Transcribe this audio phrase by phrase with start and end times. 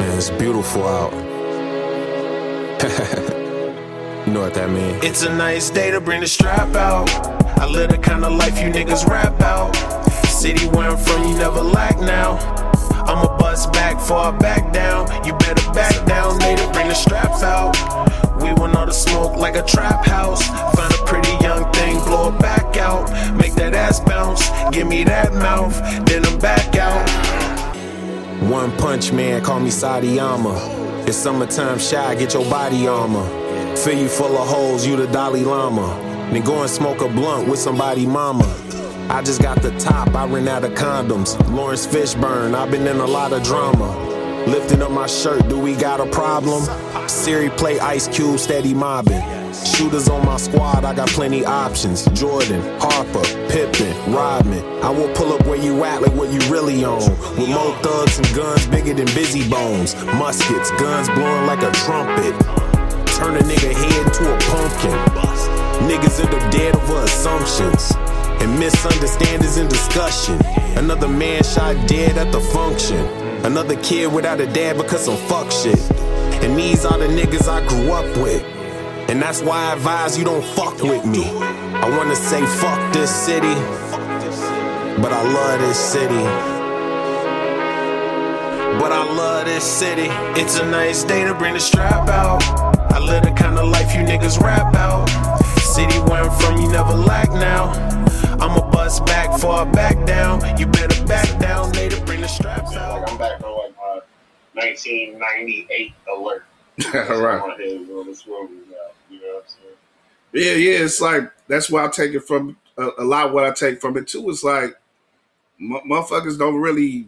[0.00, 1.12] And it's beautiful out.
[4.26, 5.04] you know what that means.
[5.04, 7.08] It's a nice day to bring the strap out.
[7.58, 9.74] I live the kind of life you niggas rap out.
[10.26, 12.38] City where I'm from, you never lack now.
[13.08, 15.08] I'ma bust back for back down.
[15.26, 17.74] You better back down, to bring the straps out.
[18.40, 20.46] We want all the smoke like a trap house.
[20.46, 23.10] Find a pretty young thing, blow it back out.
[23.36, 25.74] Make that ass bounce, give me that mouth,
[26.06, 27.27] then I'm back out.
[28.48, 31.06] One punch man, call me Saitama.
[31.06, 33.26] It's summertime shy, get your body armor.
[33.76, 35.86] Fill you full of holes, you the Dalai Lama.
[36.32, 38.46] Then go and smoke a blunt with somebody mama.
[39.10, 41.38] I just got the top, I ran out of condoms.
[41.54, 43.94] Laurence Fishburne, I've been in a lot of drama.
[44.46, 46.62] Lifting up my shirt, do we got a problem?
[47.06, 49.37] Siri play Ice Cube, steady mobbing.
[49.52, 52.04] Shooters on my squad, I got plenty options.
[52.12, 54.64] Jordan, Harper, Pippen, Rodman.
[54.82, 57.00] I will pull up where you at, like what you really on.
[57.36, 59.94] With more thugs and guns bigger than Bizzy Bones.
[60.16, 62.34] Muskets, guns blowing like a trumpet.
[63.16, 64.98] Turn a nigga head to a pumpkin.
[65.88, 67.92] Niggas end up dead over assumptions.
[68.40, 70.38] And misunderstandings in discussion.
[70.76, 73.04] Another man shot dead at the function.
[73.44, 75.78] Another kid without a dad because some fuck shit.
[76.42, 78.57] And these are the niggas I grew up with.
[79.08, 81.24] And that's why I advise you don't fuck with me.
[81.24, 83.54] I wanna say fuck this city,
[85.00, 86.24] but I love this city.
[88.78, 90.08] But I love this city.
[90.38, 92.42] It's a nice day to bring the strap out.
[92.92, 95.06] I live the kind of life you niggas rap out.
[95.58, 97.72] City where I'm from, you never lack now.
[98.40, 100.58] I'ma bust back for I back down.
[100.58, 103.00] You better back down, they to bring the straps out.
[103.00, 104.04] Like I'm back on uh, like
[104.54, 106.44] my 1998 alert.
[107.10, 107.58] All right.
[109.20, 110.58] You know what I'm saying?
[110.60, 110.84] Yeah, yeah.
[110.84, 113.32] It's like that's why I take it from a, a lot.
[113.32, 114.74] What I take from it too is like
[115.58, 117.06] mu- motherfuckers don't really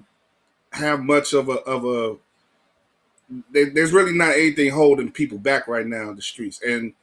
[0.73, 2.17] have much of a of a.
[3.53, 6.95] There, there's really not anything holding people back right now in the streets, and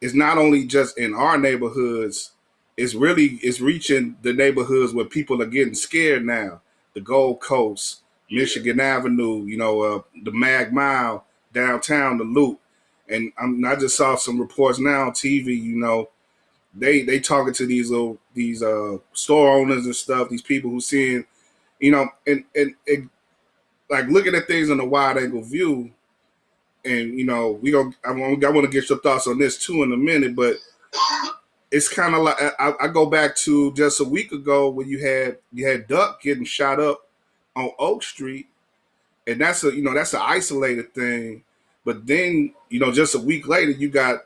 [0.00, 2.32] it's not only just in our neighborhoods.
[2.76, 6.60] It's really it's reaching the neighborhoods where people are getting scared now.
[6.94, 12.60] The Gold Coast, Michigan Avenue, you know, uh, the Mag Mile downtown, the Loop,
[13.08, 15.60] and I'm, I just saw some reports now on TV.
[15.60, 16.08] You know,
[16.74, 20.28] they they talking to these little these uh store owners and stuff.
[20.28, 21.24] These people who seeing,
[21.80, 22.74] you know, and and,
[23.90, 25.90] like looking at things in a wide angle view.
[26.84, 27.92] And you know, we go.
[28.04, 30.56] I want I want to get your thoughts on this too in a minute, but
[31.70, 34.98] it's kind of like I, I go back to just a week ago when you
[35.04, 37.08] had you had Duck getting shot up
[37.56, 38.48] on Oak Street,
[39.26, 41.42] and that's a you know that's an isolated thing.
[41.84, 44.20] But then you know just a week later you got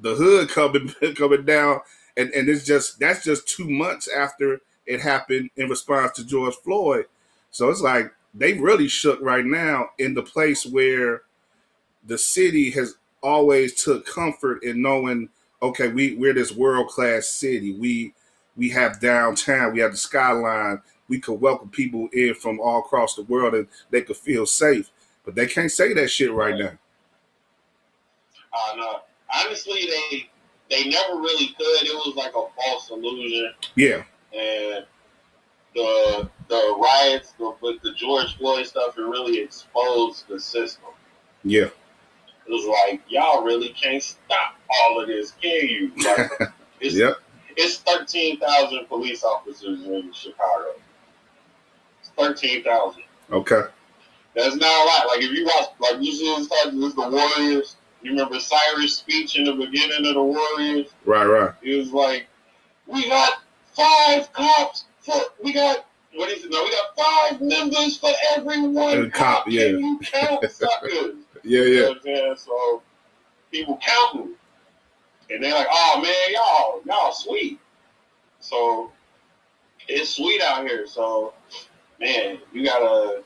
[0.00, 1.80] the hood coming coming down,
[2.16, 6.54] and and it's just that's just two months after it happened in response to George
[6.56, 7.06] Floyd.
[7.50, 11.22] So it's like they really shook right now in the place where
[12.04, 15.28] the city has always took comfort in knowing
[15.62, 17.72] okay we we're this world class city.
[17.72, 18.14] We
[18.56, 20.82] we have downtown we have the skyline.
[21.08, 24.90] We could welcome people in from all across the world and they could feel safe.
[25.24, 26.56] But they can't say that shit right.
[26.56, 26.78] now
[28.52, 29.00] Uh, no.
[29.34, 30.28] Honestly, they
[30.70, 31.86] they never really could.
[31.86, 34.04] It was like a false illusion, yeah
[34.34, 34.84] and
[35.74, 40.90] the the riots the, with the George Floyd stuff it really exposed the system.
[41.44, 41.66] yeah
[42.46, 45.92] It was like y'all really can't stop all of this, can you?
[46.04, 46.30] Like,
[46.80, 47.16] it's yep
[47.56, 50.74] it's thirteen thousand police officers in Chicago.
[52.00, 53.04] It's thirteen thousand.
[53.30, 53.62] okay
[54.34, 55.06] That's not a lot.
[55.08, 57.76] Like if you watch, like you see this the Warriors.
[58.02, 60.88] You remember Cyrus' speech in the beginning of the Warriors?
[61.04, 62.26] right right It was like,
[62.86, 63.42] we got
[63.74, 66.50] five cops for, we got, what is it?
[66.50, 69.48] No, we got five members for every one cop, cop.
[69.48, 69.66] yeah.
[69.66, 71.14] Can you count suckers?
[71.44, 72.34] yeah You know yeah I'm saying?
[72.36, 72.82] So
[73.50, 74.34] people counting,
[75.30, 77.58] and they're like, "Oh man, y'all, y'all sweet."
[78.40, 78.92] So
[79.88, 80.86] it's sweet out here.
[80.86, 81.32] So
[82.00, 83.22] man, you gotta.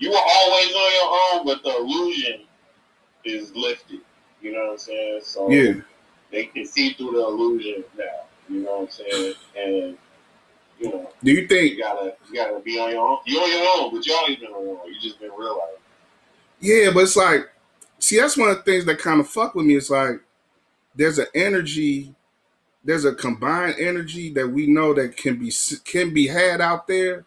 [0.00, 2.40] You were always on your own, but the illusion
[3.24, 4.00] is lifted.
[4.40, 5.20] You know what I'm saying?
[5.24, 5.74] So yeah
[6.32, 8.04] they can see through the illusion now.
[8.48, 9.34] You know what I'm saying?
[9.56, 9.98] And
[10.80, 13.18] you know, do you think you gotta you gotta be on your own.
[13.26, 14.92] You're on your own, but you always been on your own.
[14.92, 15.76] You just didn't realize.
[16.58, 17.48] Yeah, but it's like,
[17.98, 19.76] see, that's one of the things that kind of fuck with me.
[19.76, 20.20] It's like
[20.94, 22.14] there's an energy,
[22.82, 25.52] there's a combined energy that we know that can be
[25.84, 27.24] can be had out there.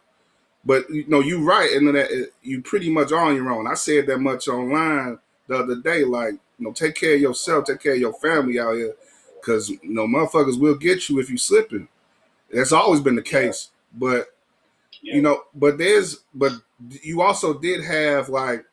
[0.64, 3.68] But you know, you're right, and that you pretty much are on your own.
[3.68, 6.04] I said that much online the other day.
[6.04, 8.94] Like, you know, take care of yourself, take care of your family out here,
[9.40, 11.88] because you know, motherfuckers will get you if you slipping.
[12.52, 13.70] That's always been the case.
[13.94, 14.34] But
[15.02, 15.16] Yeah.
[15.16, 16.52] you know, but there's but
[17.02, 18.64] you also did have like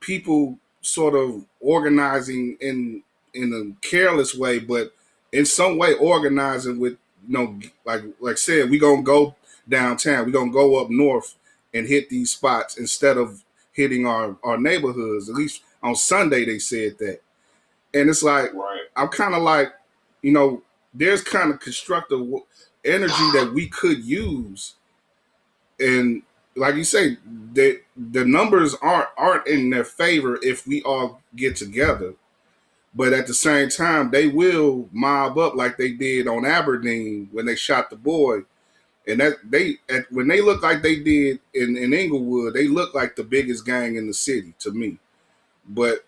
[0.00, 3.02] people sort of organizing in
[3.34, 3.52] in
[3.82, 4.92] a careless way, but
[5.32, 6.94] in some way organizing with
[7.26, 9.34] you know, like like I said, we gonna go
[9.68, 11.36] downtown, we gonna go up north
[11.74, 15.28] and hit these spots instead of hitting our our neighborhoods.
[15.28, 17.20] At least on Sunday they said that,
[17.94, 18.80] and it's like Right.
[18.96, 19.72] I'm kind of like,
[20.22, 20.62] you know,
[20.94, 22.20] there's kind of constructive
[22.84, 24.74] energy that we could use,
[25.80, 26.22] and
[26.56, 27.18] like you say,
[27.52, 32.14] the the numbers aren't aren't in their favor if we all get together.
[32.94, 37.46] But at the same time, they will mob up like they did on Aberdeen when
[37.46, 38.40] they shot the boy,
[39.06, 42.94] and that they at, when they look like they did in in Englewood, they look
[42.94, 44.98] like the biggest gang in the city to me.
[45.68, 46.04] But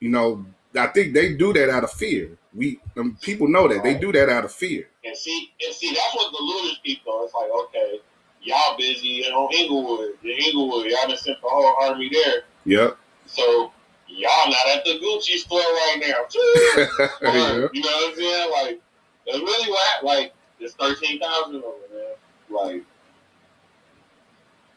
[0.00, 0.44] you know,
[0.78, 2.36] I think they do that out of fear.
[2.54, 4.88] We um, people know that they do that out of fear.
[5.04, 7.22] And see, and see, that's what deluders people.
[7.24, 8.00] It's like, okay,
[8.42, 12.96] y'all busy on Englewood, the Englewood, y'all done sent the whole army there, Yep.
[13.26, 13.72] so
[14.08, 16.14] y'all not at the Gucci store right now.
[17.20, 17.66] Or, yeah.
[17.72, 18.50] You know what I'm saying?
[18.50, 18.80] Like,
[19.26, 20.04] that's really what.
[20.04, 22.14] Like, there's 13,000 over there.
[22.50, 22.82] Like,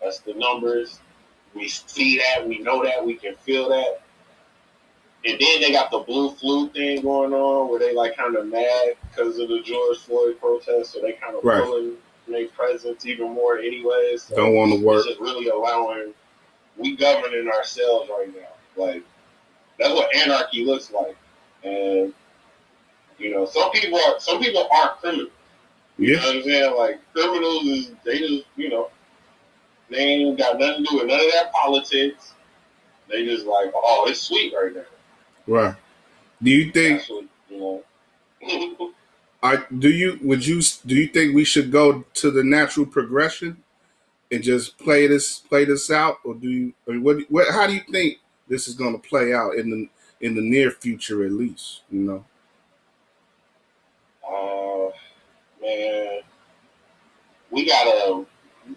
[0.01, 0.99] that's the numbers.
[1.55, 2.47] We see that.
[2.47, 3.05] We know that.
[3.05, 4.01] We can feel that.
[5.25, 8.47] And then they got the blue flu thing going on where they like kind of
[8.47, 10.93] mad because of the George Floyd protest.
[10.93, 11.61] So they kind of Right.
[11.63, 11.93] pulling
[12.27, 14.23] their presence even more anyways.
[14.23, 14.99] So Don't want to work.
[14.99, 16.13] it's just really allowing,
[16.77, 18.83] we governing ourselves right now.
[18.83, 19.03] Like,
[19.77, 21.15] that's what anarchy looks like.
[21.63, 22.13] And,
[23.19, 25.29] you know, some people are, some people aren't criminals.
[25.97, 26.27] You know Yeah.
[26.27, 26.75] what I'm saying?
[26.77, 28.89] Like criminals is they just you know
[29.89, 32.33] they ain't got nothing to do with none of that politics.
[33.09, 34.81] They just like, oh, it's sweet right now.
[35.47, 35.75] Right.
[36.41, 37.03] Do you think?
[37.09, 37.83] What you know.
[39.43, 43.57] I do you would you do you think we should go to the natural progression
[44.31, 46.73] and just play this play this out, or do you?
[46.87, 47.47] I mean, what what?
[47.53, 49.89] How do you think this is going to play out in the
[50.25, 51.81] in the near future, at least?
[51.91, 52.25] You know.
[54.27, 54.91] uh,
[55.61, 56.21] man,
[57.51, 58.25] we gotta.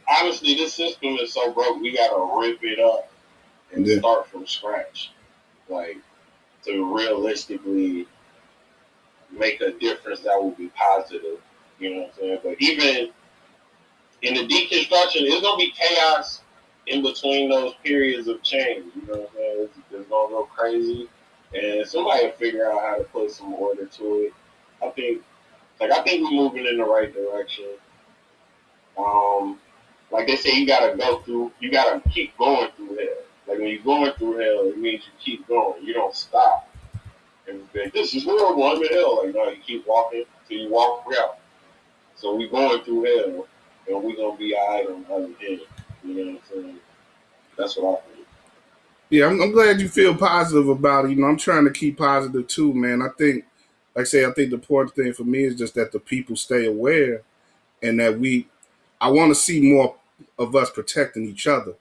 [0.08, 1.80] Honestly, this system is so broke.
[1.80, 3.10] We gotta rip it up
[3.72, 3.98] and Yeah.
[3.98, 5.12] start from scratch,
[5.68, 5.98] like
[6.66, 8.06] to realistically
[9.30, 11.38] make a difference that will be positive.
[11.78, 12.38] You know what I'm saying?
[12.42, 13.10] But even
[14.22, 16.42] in the deconstruction, it's gonna be chaos
[16.86, 18.84] in between those periods of change.
[18.94, 19.56] You know what I'm saying?
[19.58, 21.08] It's, it's gonna go crazy,
[21.54, 24.32] and somebody will figure out how to put some order to it.
[24.84, 25.22] I think,
[25.80, 27.70] like, I think we're moving in the right direction.
[28.96, 29.58] Um,
[30.10, 33.23] like they say, you gotta go through, you gotta keep going through hell.
[33.46, 35.84] Like when you're going through hell, it means you keep going.
[35.84, 36.70] You don't stop.
[37.46, 38.64] And think, this is horrible.
[38.64, 39.24] I'm in hell.
[39.24, 41.38] Like no, you keep walking till you walk out.
[42.16, 43.46] So we going through hell,
[43.88, 45.60] and we gonna be alright on the other end.
[46.02, 46.78] You know what I'm saying?
[47.56, 48.26] That's what I think.
[49.10, 51.10] Yeah, I'm, I'm glad you feel positive about it.
[51.10, 53.02] You know, I'm trying to keep positive too, man.
[53.02, 53.44] I think,
[53.94, 56.36] like I say, I think the important thing for me is just that the people
[56.36, 57.22] stay aware,
[57.82, 58.48] and that we,
[59.00, 59.96] I want to see more
[60.38, 61.74] of us protecting each other.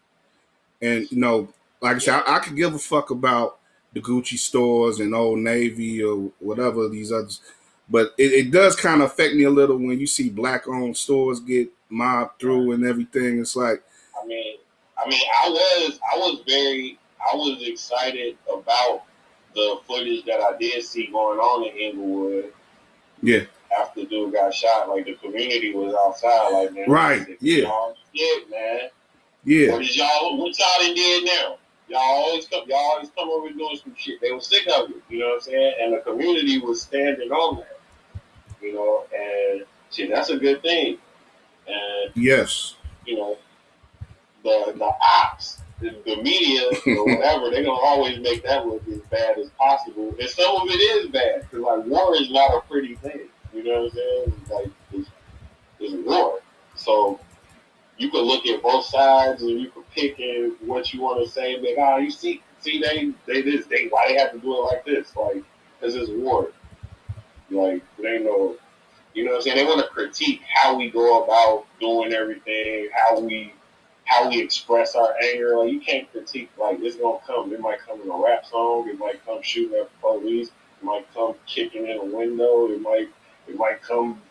[0.83, 1.47] And you know,
[1.81, 3.57] like I said, I, I could give a fuck about
[3.93, 7.39] the Gucci stores and Old Navy or whatever these others,
[7.89, 11.39] but it, it does kind of affect me a little when you see black-owned stores
[11.39, 13.39] get mobbed through and everything.
[13.39, 13.83] It's like,
[14.21, 14.57] I mean,
[14.97, 19.03] I mean, I was, I was very, I was excited about
[19.53, 22.51] the footage that I did see going on in Englewood
[23.21, 23.43] yeah,
[23.79, 24.89] after the dude got shot.
[24.89, 27.71] Like the community was outside, like man, Right, yeah.
[28.13, 28.89] shit, man.
[29.45, 30.37] Yeah, What is y'all?
[30.37, 31.57] What y'all done did now?
[31.89, 32.63] Y'all always come.
[32.67, 34.21] Y'all always come over and doing some shit.
[34.21, 34.95] They were sick of it.
[35.09, 35.73] You know what I'm saying?
[35.81, 37.79] And the community was standing on that.
[38.61, 40.97] You know, and shit, that's a good thing.
[41.67, 43.37] And yes, you know,
[44.43, 46.63] the the ops, the, the media,
[46.97, 50.15] or whatever, they're gonna always make that look as bad as possible.
[50.19, 53.27] And some of it is bad because like war is not a pretty thing.
[53.53, 54.41] You know what I'm saying?
[54.51, 55.09] Like it's,
[55.79, 56.39] it's war.
[56.75, 57.19] So
[57.97, 61.31] you could look at both sides and you could pick in what you want to
[61.31, 61.57] say.
[61.57, 64.61] Like, ah, you see, see, they they this, they why they have to do it
[64.61, 65.15] like this?
[65.15, 65.43] Like,
[65.79, 66.49] because it's war.
[67.49, 68.55] Like, they know,
[69.13, 69.57] you know what I'm saying?
[69.57, 73.53] They want to critique how we go about doing everything, how we
[74.05, 75.57] how we express our anger.
[75.57, 77.53] Like, you can't critique like it's gonna come.
[77.53, 78.89] It might come in a rap song.
[78.89, 80.47] It might come shooting at the police.
[80.47, 82.69] It might come kicking in a window.
[82.71, 83.09] It might
[83.47, 84.21] it might come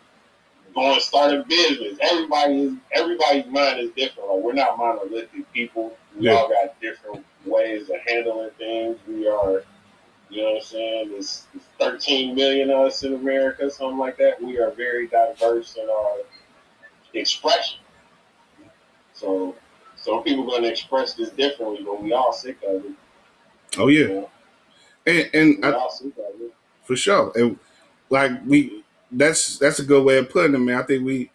[0.75, 1.99] going to start a business.
[2.00, 4.29] Everybody is everybody's mind is different.
[4.31, 5.97] Like we're not monolithic people.
[6.17, 6.35] We Yeah.
[6.35, 8.99] all got different ways of handling things.
[9.09, 9.62] We are,
[10.31, 11.11] you know what I'm saying?
[11.11, 14.43] There's, there's 13 million of us in America, something like that.
[14.43, 16.17] We are very diverse in our
[17.14, 17.79] expression.
[19.14, 19.55] So
[19.97, 22.93] some people going to express this differently, but we all sick of it.
[23.79, 24.25] Oh yeah,
[25.07, 25.88] and and I,
[26.85, 27.59] for sure, and
[28.11, 28.82] like we,
[29.12, 30.78] that's that's a good way of putting it, man.
[30.78, 31.31] I think we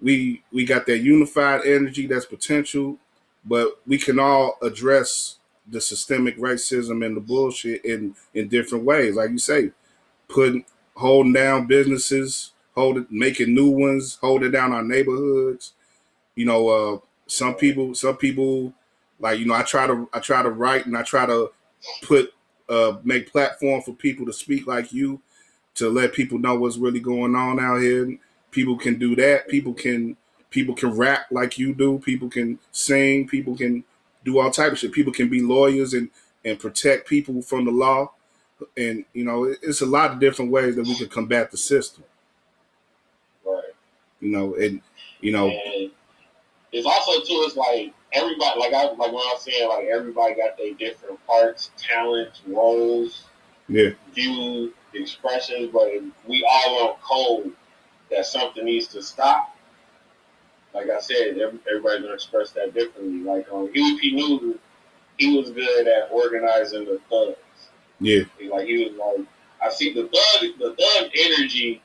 [0.00, 2.98] we we got that unified energy, that's potential,
[3.44, 5.36] but we can all address
[5.68, 9.14] the systemic racism and the bullshit in in different ways.
[9.14, 9.70] Like you say,
[10.28, 10.64] putting
[10.96, 15.72] holding down businesses, holding making new ones, holding down our neighborhoods.
[16.34, 18.72] You know, uh, some people, some people,
[19.18, 21.50] like you know, I try to I try to write and I try to
[22.02, 22.32] put
[22.68, 25.20] uh, make platform for people to speak like you,
[25.76, 28.18] to let people know what's really going on out here.
[28.50, 29.48] People can do that.
[29.48, 30.16] People can
[30.50, 31.98] people can rap like you do.
[31.98, 33.28] People can sing.
[33.28, 33.84] People can
[34.24, 34.92] do all type of shit.
[34.92, 36.10] People can be lawyers and
[36.44, 38.12] and protect people from the law.
[38.76, 42.04] And you know, it's a lot of different ways that we can combat the system.
[43.44, 43.62] Right.
[44.20, 44.80] You know, and
[45.20, 45.90] you know, and
[46.72, 47.44] it's also too.
[47.46, 51.24] It's like everybody, like I like when I was saying, like everybody got their different
[51.26, 53.24] parts, talents, roles,
[53.68, 55.90] yeah, views, expressions, but
[56.26, 57.52] we all on code
[58.10, 59.56] that something needs to stop
[60.74, 63.20] like I said, everybody's gonna express that differently.
[63.20, 64.14] Like um, Huey P.
[64.14, 64.58] Newton,
[65.18, 67.38] he was good at organizing the thugs.
[67.98, 68.22] Yeah.
[68.50, 69.26] Like he was like,
[69.62, 71.82] I see the thug, the thug energy,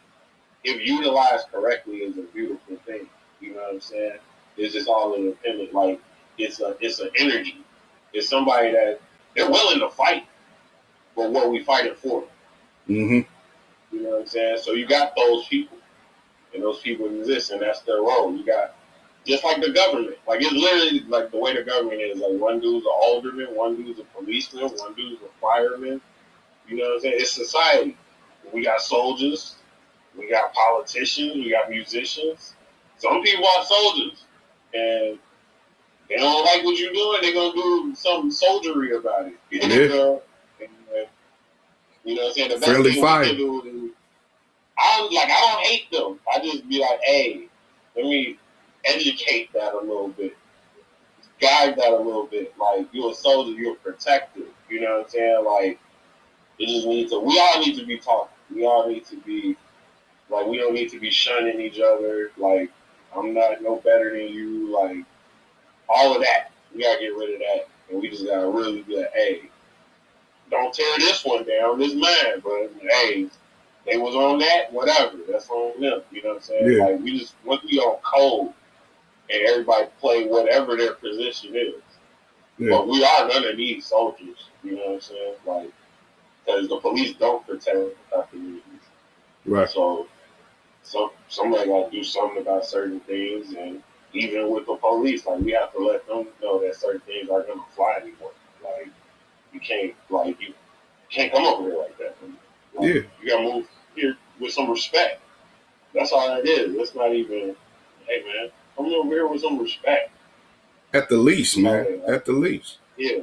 [0.63, 3.07] if utilized correctly, is a beautiful thing.
[3.41, 4.19] You know what I'm saying?
[4.57, 5.73] It's just all independent.
[5.73, 5.99] Like
[6.37, 7.57] it's a, it's an energy.
[8.13, 9.01] It's somebody that
[9.35, 10.25] they're willing to fight
[11.15, 12.25] but what we fighting for.
[12.89, 13.95] Mm-hmm.
[13.95, 14.57] You know what I'm saying?
[14.61, 15.77] So you got those people
[16.53, 18.35] and those people exist, and that's their role.
[18.35, 18.75] You got
[19.25, 22.19] just like the government, like it's literally like the way the government is.
[22.19, 26.01] Like one dude's an alderman, one dude's a policeman, one dude's a fireman.
[26.67, 27.15] You know what I'm saying?
[27.17, 27.97] It's society.
[28.53, 29.55] We got soldiers,
[30.17, 32.55] we got politicians, we got musicians.
[32.97, 34.23] Some people are soldiers,
[34.73, 35.19] and
[36.07, 37.19] they don't like what you're doing.
[37.21, 39.33] They're gonna do some soldiery about it.
[39.51, 40.17] Yeah.
[42.05, 42.49] You know what I'm saying?
[42.49, 43.21] The best Friendly thing fire.
[43.21, 43.91] we can do is
[44.77, 46.19] I'm like I don't hate them.
[46.33, 47.47] I just be like, hey,
[47.95, 48.37] let me
[48.85, 50.37] educate that a little bit,
[51.41, 52.53] guide that a little bit.
[52.57, 54.45] Like you're a soldier, you're protected.
[54.69, 55.45] You know what I'm saying?
[55.45, 55.79] Like
[56.59, 57.19] it just needs to.
[57.19, 58.29] We all need to be talking.
[58.53, 59.57] We all need to be
[60.29, 62.31] like we don't need to be shunning each other.
[62.37, 62.71] Like
[63.17, 64.73] I'm not no better than you.
[64.73, 65.05] Like
[65.89, 66.51] all of that.
[66.73, 69.49] We gotta get rid of that, and we just gotta really be like, hey,
[70.51, 71.79] don't tear this one down.
[71.79, 73.29] This mine, but hey
[73.85, 75.17] they was on that, whatever.
[75.29, 76.01] That's on them.
[76.11, 76.71] You know what I'm saying?
[76.71, 76.85] Yeah.
[76.85, 78.53] Like we just once we on cold,
[79.29, 81.75] and everybody play whatever their position is.
[82.57, 82.69] Yeah.
[82.71, 84.49] But we are none of these soldiers.
[84.63, 85.35] You know what I'm saying?
[85.45, 85.71] Like
[86.45, 87.77] because the police don't protect
[88.15, 88.61] our communities.
[89.45, 89.69] Right.
[89.69, 90.07] So
[90.83, 93.83] some somebody got to do something about certain things, and
[94.13, 97.47] even with the police, like we have to let them know that certain things aren't
[97.47, 98.31] going to fly anymore.
[98.63, 98.89] Like
[99.55, 100.53] you can't, like you
[101.09, 102.15] can't come over here like that.
[102.75, 103.01] Like, Yeah.
[103.21, 105.21] you got to move here with some respect.
[105.93, 106.75] That's all that is.
[106.75, 107.55] That's not even,
[108.05, 110.11] hey man, come over here with some respect.
[110.93, 112.01] At the least, man.
[112.05, 112.13] Yeah.
[112.13, 112.77] At the least.
[112.97, 113.19] Yeah,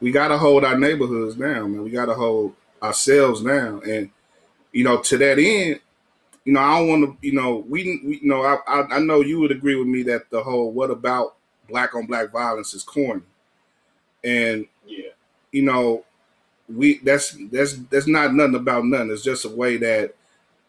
[0.00, 1.82] we got to hold our neighborhoods down, man.
[1.82, 4.10] We got to hold ourselves down, and
[4.72, 5.80] you know, to that end,
[6.44, 8.98] you know, I don't want to, you know, we, we you know, I, I, I
[9.00, 11.36] know you would agree with me that the whole "what about
[11.68, 13.22] black on black violence" is corny,
[14.24, 15.08] and yeah,
[15.52, 16.04] you know,
[16.68, 19.10] we that's that's that's not nothing about nothing.
[19.10, 20.14] It's just a way that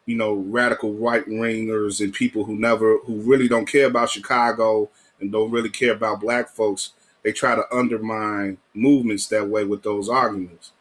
[0.05, 4.89] you know radical right wingers and people who never who really don't care about Chicago
[5.19, 6.93] and don't really care about black folks.
[7.23, 10.71] They try to undermine movements that way with those arguments.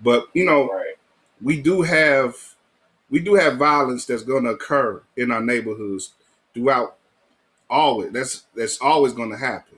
[0.00, 0.94] But you know, right.
[1.40, 2.36] we do have
[3.08, 6.12] we do have violence that's going to occur in our neighborhoods
[6.54, 6.96] throughout
[7.68, 8.12] always.
[8.12, 9.69] That's that's always going to happen.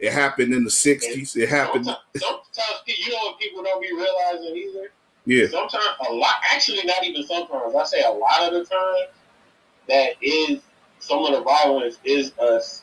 [0.00, 0.08] Yeah.
[0.08, 1.36] It happened in the '60s.
[1.36, 1.84] It happened.
[1.84, 4.90] Sometimes, sometimes, you know what people don't be realizing either?
[5.26, 9.08] Yeah, Sometimes, a lot, actually, not even sometimes, I say a lot of the time,
[9.88, 10.60] that is
[10.98, 12.82] some of the violence is us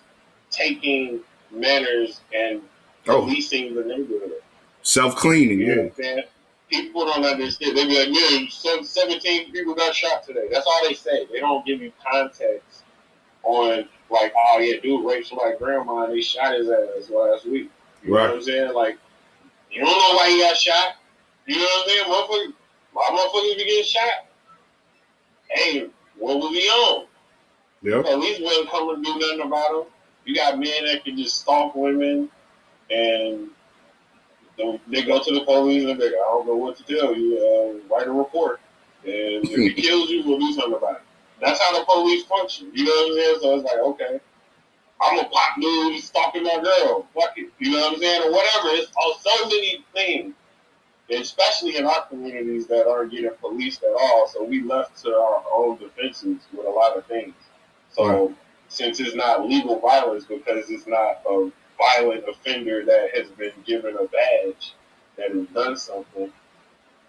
[0.52, 1.22] taking
[1.52, 2.62] manners and
[3.08, 3.22] Oh.
[3.22, 4.42] policing the neighborhood.
[4.84, 5.60] self cleaning.
[5.60, 6.24] You know Yeah, what I'm saying?
[6.70, 7.78] People don't understand.
[7.78, 10.48] They be like, some 17 people got shot today.
[10.52, 11.26] That's all they say.
[11.32, 12.84] They don't give you context
[13.44, 17.70] on, like, oh, yeah, dude raped my grandma and they shot his ass last week.
[18.04, 18.74] You know what I'm saying?
[18.74, 18.98] Like,
[19.72, 20.96] you don't know why he got shot.
[21.46, 22.06] You know what I'm saying?
[22.06, 22.54] Motherfucker,
[22.94, 24.26] why motherfuckers be getting shot?
[25.50, 25.88] Hey,
[26.18, 27.06] what was he on?
[27.82, 29.84] yep, Police wouldn't come and do nothing about him.
[30.26, 32.30] You got men that can just stalk women
[32.90, 33.50] and
[34.58, 37.16] they- they go to the police and they go, I don't know what to tell
[37.16, 37.38] you.
[37.38, 38.60] Uh, write a report.
[39.04, 41.02] And if he kills you, we'll do something about it.
[41.42, 42.72] That's how the police function.
[42.74, 43.38] You know what I'm saying?
[43.42, 44.20] So it's like, okay,
[45.02, 47.08] I'm a pop dude stalking my girl.
[47.16, 47.52] Fuck it.
[47.60, 48.24] You know what I'm saying?
[48.24, 48.70] Or whatever.
[48.76, 50.34] It's all so many things
[51.12, 54.28] especially in our communities that aren't getting policed at all.
[54.28, 57.36] So we left to our own defenses with a lot of things.
[57.92, 58.36] So Right.
[58.70, 63.96] since it's not legal violence because it's not a violent offender that has been given
[63.98, 64.74] a badge
[65.18, 66.34] that has done something,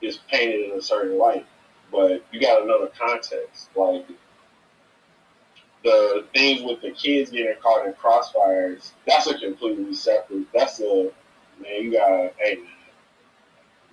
[0.02, 1.46] it's painted in a certain light.
[1.90, 3.70] But you got another context.
[3.74, 4.06] Like
[5.84, 10.46] the things with the kids getting caught in crossfires, that's a completely separate.
[10.52, 11.10] That's a
[11.62, 11.82] man.
[11.82, 12.64] You got hey man,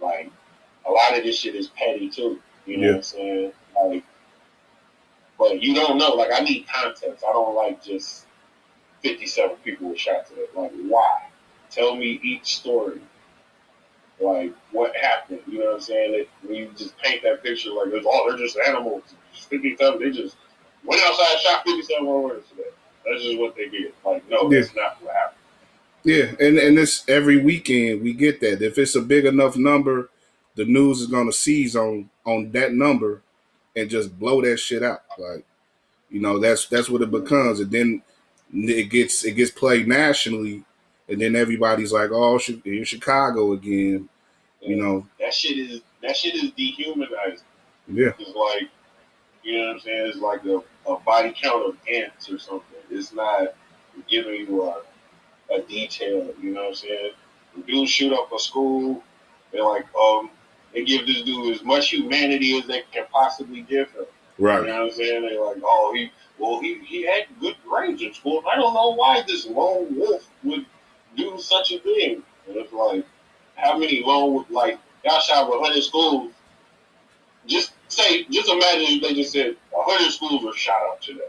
[0.01, 0.31] like
[0.87, 2.41] a lot of this shit is petty too.
[2.65, 2.89] You know Yeah.
[2.91, 3.51] what I'm saying?
[3.83, 4.03] Like,
[5.37, 6.09] but you don't know.
[6.15, 7.23] Like I need context.
[7.27, 8.25] I don't like just
[9.01, 10.45] fifty-seven people were shot today.
[10.55, 11.27] Like why?
[11.69, 13.01] Tell me each story.
[14.19, 15.41] Like what happened?
[15.47, 16.11] You know what I'm saying?
[16.13, 19.03] That when you just paint that picture like it's oh they're just animals.
[19.33, 19.99] Fifty-seven.
[19.99, 20.37] They just
[20.85, 22.69] went outside, shot fifty-seven warriors today.
[23.05, 23.93] That's just what they did.
[24.05, 24.61] Like no, Yeah.
[24.61, 25.37] that's not what happened.
[26.05, 28.61] Yeah, and and this every weekend we get that.
[28.61, 30.09] If it's a big enough number,
[30.55, 33.21] the news is gonna seize on on that number
[33.75, 35.01] and just blow that shit out.
[35.17, 35.43] Like,
[36.09, 38.01] you know, that's that's what it becomes, and then
[38.53, 40.63] it gets it gets played nationally,
[41.09, 44.09] and then everybody's like, "Oh, in Chicago again,"
[44.61, 45.07] you know.
[45.19, 47.45] that shit is that shit is dehumanizing.
[47.87, 48.69] Yeah, It's like,
[49.43, 50.07] you know what I'm saying?
[50.07, 52.77] It's like a, a body count of ants or something.
[52.89, 53.53] It's not
[54.07, 54.81] giving you a,
[55.53, 57.11] a detail, you know what I'm saying?
[57.67, 59.03] Dude shoot up a school,
[59.51, 60.29] they're like, um,
[60.73, 64.05] they give this dude as much humanity as they can possibly give him.
[64.37, 64.61] Right.
[64.61, 65.21] You know what I'm saying?
[65.21, 68.43] They're like, oh, he, well, he, he had good grades in school.
[68.51, 70.65] I don't know why this lone wolf would
[71.15, 72.23] do such a thing.
[72.47, 73.05] And it's like,
[73.55, 76.31] how many wolf, like, y'all shot 100 schools.
[77.45, 81.21] Just say, just imagine if they just said 100 schools were shot up today.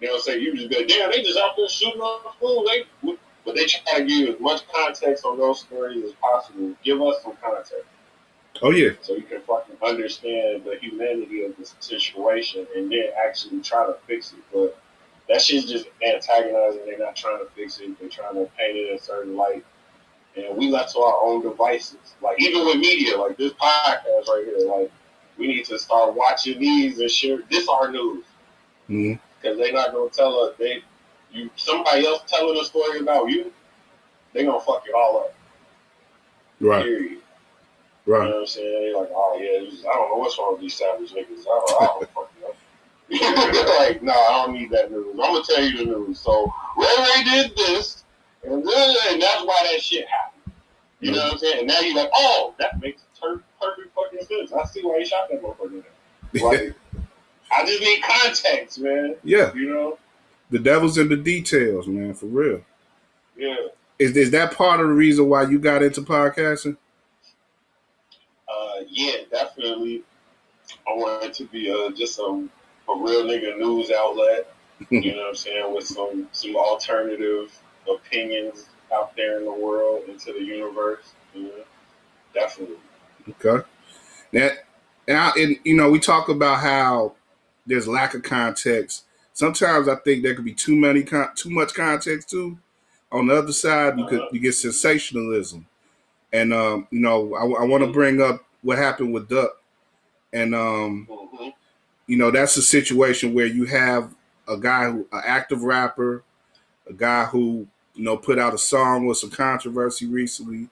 [0.00, 0.42] You know what I'm saying?
[0.42, 2.68] You just go, damn, they just out there shooting up schools.
[2.68, 6.74] They, but they try to give you as much context on those stories as possible.
[6.82, 7.74] Give us some context
[8.60, 13.60] Oh yeah, so you can fucking understand the humanity of the situation and then actually
[13.60, 14.38] try to fix it.
[14.52, 14.76] But
[15.28, 16.82] that shit's just antagonizing.
[16.86, 17.98] They're not trying to fix it.
[18.00, 19.64] They're trying to paint it in a certain light.
[20.36, 22.14] And we left to our own devices.
[22.22, 24.90] Like even with media, like this podcast right here, like
[25.36, 27.38] we need to start watching these and share.
[27.50, 28.24] This our news
[28.88, 29.14] mm-hmm.
[29.40, 30.54] because they're not gonna tell us.
[30.58, 30.82] They
[31.32, 33.52] you somebody else telling a story about you,
[34.32, 35.34] they gonna fuck it all up.
[36.60, 37.18] right, Period.
[38.06, 38.24] You right.
[38.24, 38.92] know what I'm saying?
[38.92, 41.40] They're like, oh yeah, I don't know what's wrong with these savage niggas.
[41.42, 42.37] I don't, I don't fucking know.
[43.10, 45.06] Like, no, I don't need that news.
[45.12, 46.20] I'm gonna tell you the news.
[46.20, 48.04] So Ray Ray did this,
[48.44, 50.54] and, then, and that's why that shit happened.
[51.00, 51.58] You know what I'm saying?
[51.60, 54.52] And now you're like, oh, that makes perfect fucking sense.
[54.52, 55.84] I see why he shot that motherfucker.
[56.34, 56.74] Like,
[57.56, 59.16] I just need context, man.
[59.24, 59.98] Yeah, You know?
[60.50, 62.62] the devil's in the details, man, for real.
[63.36, 63.54] Yeah.
[63.98, 66.76] Is is that part of the reason why you got into podcasting?
[68.48, 70.02] Uh, yeah, definitely.
[70.86, 72.48] I want it to be uh, just a,
[72.88, 74.52] a real nigga news outlet.
[74.90, 75.74] you know what I'm saying?
[75.74, 77.56] With some some alternative
[77.90, 81.12] opinions out there in the world, into the universe.
[81.34, 81.64] You know?
[82.34, 82.76] Definitely.
[83.28, 83.66] Okay.
[84.32, 84.50] Now,
[85.06, 87.14] and, I, and you know, we talk about how
[87.66, 89.04] there's lack of context.
[89.32, 92.58] Sometimes I think there could be too many, con- too much context too.
[93.10, 95.66] On the other side, you could you get sensationalism,
[96.30, 99.50] and um, you know, I, I want to bring up what happened with Duck,
[100.32, 101.27] and um, hmm
[102.08, 104.12] you know, that's a situation where you have
[104.48, 106.24] a guy who, an active rapper,
[106.88, 110.68] a guy who you know put out a song with some controversy recently,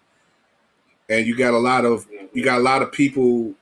[1.08, 3.54] and you got a lot of you got a lot of people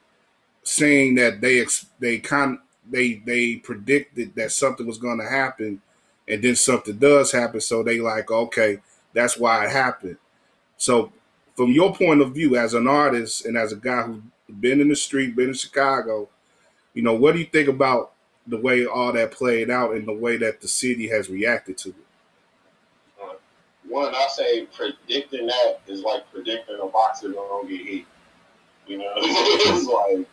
[0.63, 1.67] saying that they
[1.99, 5.83] they con they they predicted that something was going to happen,
[6.29, 7.61] and then something does happen.
[7.61, 8.79] So they like, okay,
[9.13, 10.17] that's why it happened.
[10.77, 11.13] So,
[11.57, 14.23] from your point of view as an artist and as a guy who's
[14.61, 16.29] been in the street, been in Chicago,
[16.95, 18.13] you know, what do you think about
[18.47, 21.89] the way all that played out and the way that the city has reacted to
[21.91, 21.95] it?
[23.21, 23.35] Uh,
[23.89, 28.05] one, I say predicting that is like predicting a boxer gonna get hit.
[28.87, 30.29] You know, it's like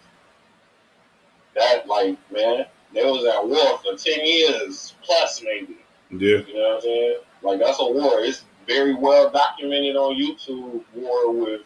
[1.55, 1.87] that.
[1.87, 5.77] Like, man, they was at war for ten years plus, maybe.
[6.11, 7.17] Yeah, You know what I'm saying?
[7.41, 8.19] Like that's a war.
[8.19, 10.83] It's very well documented on YouTube.
[10.93, 11.61] War with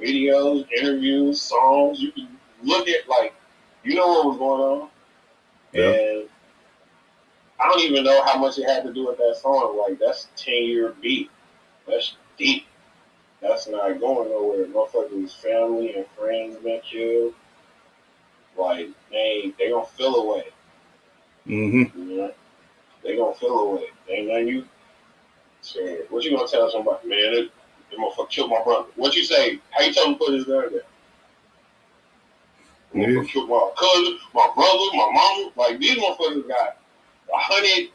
[0.00, 2.00] videos, interviews, songs.
[2.00, 2.28] You can
[2.62, 3.34] look at like
[3.84, 4.88] you know what was going on.
[5.72, 5.90] Yeah.
[5.90, 6.28] And
[7.60, 9.78] I don't even know how much it had to do with that song.
[9.78, 11.30] Like that's ten year beat.
[11.86, 12.66] That's deep.
[13.40, 14.66] That's not going nowhere.
[14.66, 17.34] Motherfuckers, family and friends been killed.
[18.56, 20.44] Like they they gonna feel away.
[21.46, 21.98] Mm-hmm.
[21.98, 22.32] You know,
[23.02, 23.86] they gonna feel away.
[24.08, 24.64] Ain't nothing you
[25.60, 26.02] say.
[26.10, 27.18] What you gonna tell somebody, man?
[27.18, 27.52] It,
[27.90, 28.88] they motherfucker killed my brother.
[28.96, 29.58] What you say?
[29.70, 30.82] How you tell him to put his gun there?
[32.94, 33.06] Yeah.
[33.06, 35.52] my cousin, my brother, my mama.
[35.56, 36.76] Like these motherfuckers got
[37.32, 37.90] a hundred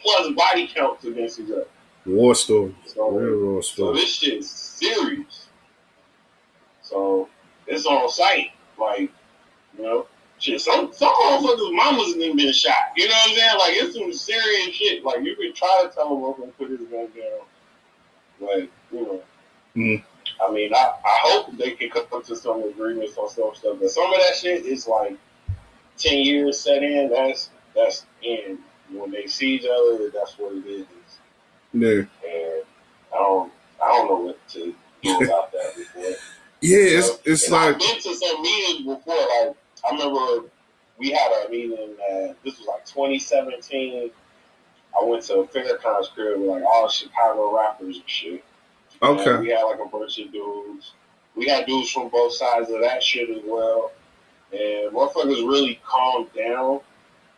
[0.00, 1.66] plus body counts against each other.
[2.06, 2.74] War story.
[2.86, 5.48] So, Real raw so this shit's serious.
[6.82, 7.28] So
[7.66, 8.52] it's on site.
[8.78, 9.10] Like,
[9.76, 10.06] you know,
[10.38, 10.60] shit.
[10.60, 12.92] Some some motherfuckers' mamas have been shot.
[12.96, 13.58] You know what I'm saying?
[13.58, 15.04] Like it's some serious shit.
[15.04, 19.22] Like you could try to tell him to put his gun down, like you know.
[19.76, 20.04] Mhm.
[20.46, 23.76] I mean, I, I hope they can come to some agreements on some stuff.
[23.80, 25.16] But some of that shit is like
[25.98, 27.10] ten years set in.
[27.10, 28.58] That's that's in
[28.92, 30.10] when they see each other.
[30.10, 30.86] That's what it is
[31.72, 31.90] Yeah.
[31.90, 32.62] and
[33.12, 36.02] I don't I don't know what to do about that before.
[36.60, 39.14] Yeah, it's it's And like I've been to some meetings before.
[39.14, 40.48] Like I remember
[40.98, 41.96] we had a meeting.
[42.00, 44.10] Uh, this was like 2017.
[45.00, 48.44] I went to a Farrakhan's crib with like all Chicago rappers and shit.
[49.04, 49.36] And okay.
[49.38, 50.92] we had like a bunch of dudes.
[51.36, 53.92] We had dudes from both sides of that shit as well.
[54.52, 56.80] And motherfuckers really calmed down.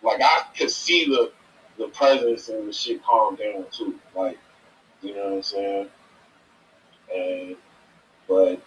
[0.03, 1.33] Like I could see the
[1.79, 3.99] the presence and the shit calmed down too.
[4.15, 4.39] Like,
[5.03, 5.89] you know what I'm saying?
[7.15, 7.57] And
[8.29, 8.61] but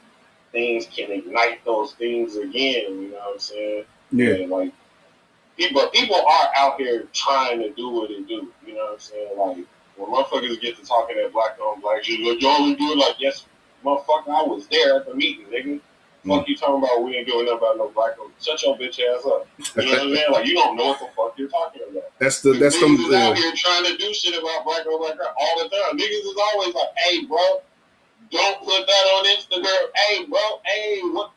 [0.52, 3.86] things can ignite those things again, you know what I'm saying?
[4.12, 4.34] Yeah.
[4.34, 4.74] And like
[5.58, 9.00] people people are out here trying to do what they do, you know what I'm
[9.00, 9.38] saying?
[9.38, 9.66] Like
[10.00, 13.16] when motherfuckers get to talking that black on black shit, like y'all do it like
[13.20, 13.46] yes,
[13.84, 15.80] motherfucker, I was there at the meeting, nigga.
[16.28, 19.00] Fuck you talking about we ain't doing nothing about no black on shut your bitch
[19.00, 19.48] ass up.
[19.78, 20.32] You know what I'm saying?
[20.32, 22.12] Like you don't know what the fuck you're talking about.
[22.20, 25.00] That's the that's niggas the is out here trying to do shit about black on
[25.00, 25.98] black all the time.
[25.98, 27.64] Niggas is always like, hey bro,
[28.32, 29.96] don't put that on Instagram.
[29.96, 31.32] Hey bro, hey what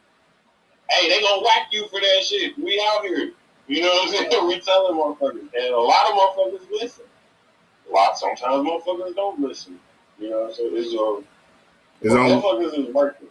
[0.91, 2.59] hey, they gonna whack you for that shit.
[2.59, 3.33] We out here.
[3.69, 4.47] You know what I'm saying?
[4.49, 5.49] We telling motherfuckers.
[5.55, 7.05] And a lot of motherfuckers listen.
[7.93, 9.79] A lot sometimes motherfuckers don't listen.
[10.19, 10.71] You know what I'm saying?
[10.75, 13.29] It's a It's on motherfuckers is working.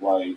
[0.00, 0.36] Like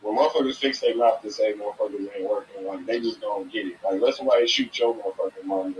[0.00, 3.66] when motherfuckers fix their mouth to say motherfuckers ain't working, like they just don't get
[3.66, 3.76] it.
[3.84, 5.74] Like let somebody shoot your motherfucking mama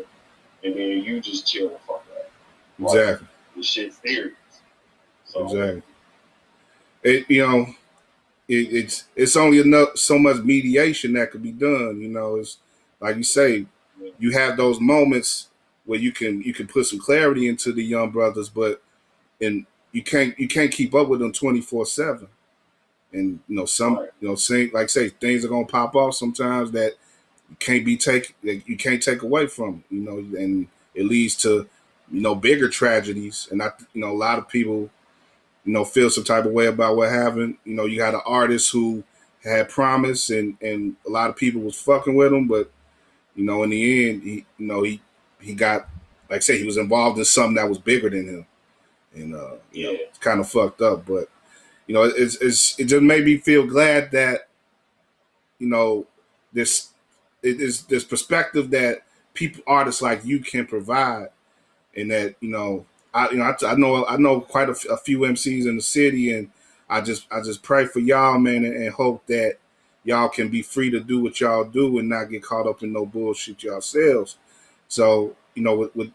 [0.64, 2.30] and then you just chill the fuck out.
[2.78, 3.28] Like, exactly.
[3.56, 4.34] The shit's serious.
[5.24, 5.82] So Exactly.
[7.02, 7.66] It you know,
[8.48, 12.00] it, it's it's only enough so much mediation that could be done.
[12.00, 12.58] You know, it's
[13.00, 13.66] like you say,
[14.18, 15.48] you have those moments
[15.88, 18.82] where you can you can put some clarity into the young brothers, but
[19.40, 22.28] and you can't you can't keep up with them twenty four seven.
[23.12, 24.10] And you know, some Right.
[24.20, 26.94] you know, same like say, things are gonna pop off sometimes that
[27.50, 29.84] you can't be take that you can't take away from.
[29.90, 31.68] You know, and it leads to
[32.12, 33.48] you know bigger tragedies.
[33.50, 34.90] And I you know a lot of people
[35.64, 37.56] you know, feel some type of way about what happened.
[37.64, 39.04] You know, you had an artist who
[39.44, 42.70] had promise and and a lot of people was fucking with him, but
[43.36, 45.00] you know, in the end, he you know, he
[45.40, 45.88] he got
[46.30, 48.46] like I say, he was involved in something that was bigger than him.
[49.14, 51.06] And uh you know, it's kind of fucked up.
[51.06, 51.28] But
[51.86, 54.48] you know, it's it's it just made me feel glad that,
[55.58, 56.06] you know,
[56.52, 56.90] this
[57.42, 59.02] it is this perspective that
[59.34, 61.28] people artists like you can provide
[61.96, 64.86] and that, you know, I you know I, I know I know quite a, f-
[64.90, 66.50] a few MCs in the city, and
[66.88, 69.56] I just I just pray for y'all, man, and, and hope that
[70.04, 72.92] y'all can be free to do what y'all do and not get caught up in
[72.92, 74.36] no bullshit yourselves.
[74.88, 76.10] So you know, with, with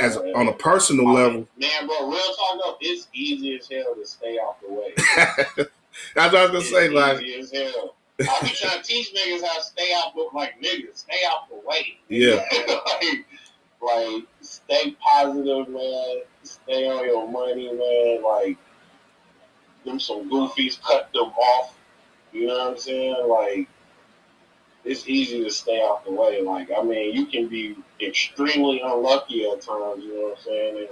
[0.00, 3.68] as oh, on a personal oh, level, Man, bro, real talk though, it's easy as
[3.68, 4.94] hell to stay off the way.
[6.14, 6.88] that's what I was gonna It's say.
[6.88, 7.94] Like, easy as hell.
[8.20, 11.48] I be trying to teach niggas how to stay out the like niggas, stay out
[11.48, 11.98] the way.
[12.08, 12.44] Yeah.
[12.68, 13.26] like,
[13.82, 16.20] like stay positive, man.
[16.44, 18.22] Stay on your money, man.
[18.22, 18.58] Like
[19.84, 21.76] them some goofies, cut them off.
[22.32, 23.26] You know what I'm saying?
[23.28, 23.68] Like
[24.84, 26.42] it's easy to stay out the way.
[26.42, 30.04] Like I mean, you can be extremely unlucky at times.
[30.04, 30.76] You know what I'm saying?
[30.78, 30.88] And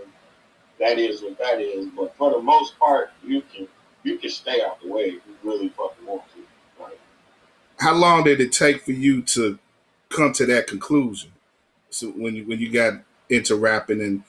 [0.78, 1.86] that is what that is.
[1.96, 3.68] But for the most part, you can
[4.02, 6.82] you can stay out the way if you really fucking want to.
[6.82, 6.98] Like
[7.78, 9.58] how long did it take for you to
[10.08, 11.32] come to that conclusion?
[11.90, 12.94] So when you when you got
[13.28, 14.22] into rapping and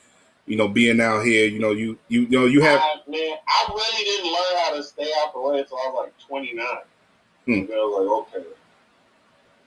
[0.47, 3.37] you know being out here, you know you you, you know you have I, man,
[3.47, 6.65] I really didn't learn how to stay out the way until I was like 29.
[7.45, 7.51] Hmm.
[7.51, 8.49] And I was like, okay.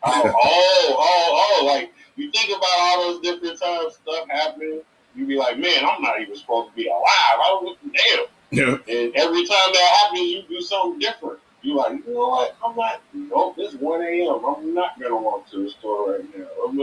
[0.07, 4.81] Oh, oh, oh, oh, like you think about all those different times stuff happening,
[5.15, 7.03] you be like, man, I'm not even supposed to be alive.
[7.07, 8.27] I don't damn.
[8.53, 11.39] know, And every time that happens, you do something different.
[11.63, 12.57] You like, you know what?
[12.65, 13.01] I'm not.
[13.15, 14.45] Nope, it's 1 a.m.
[14.45, 16.47] I'm not gonna walk to the store right now.
[16.69, 16.79] I'm,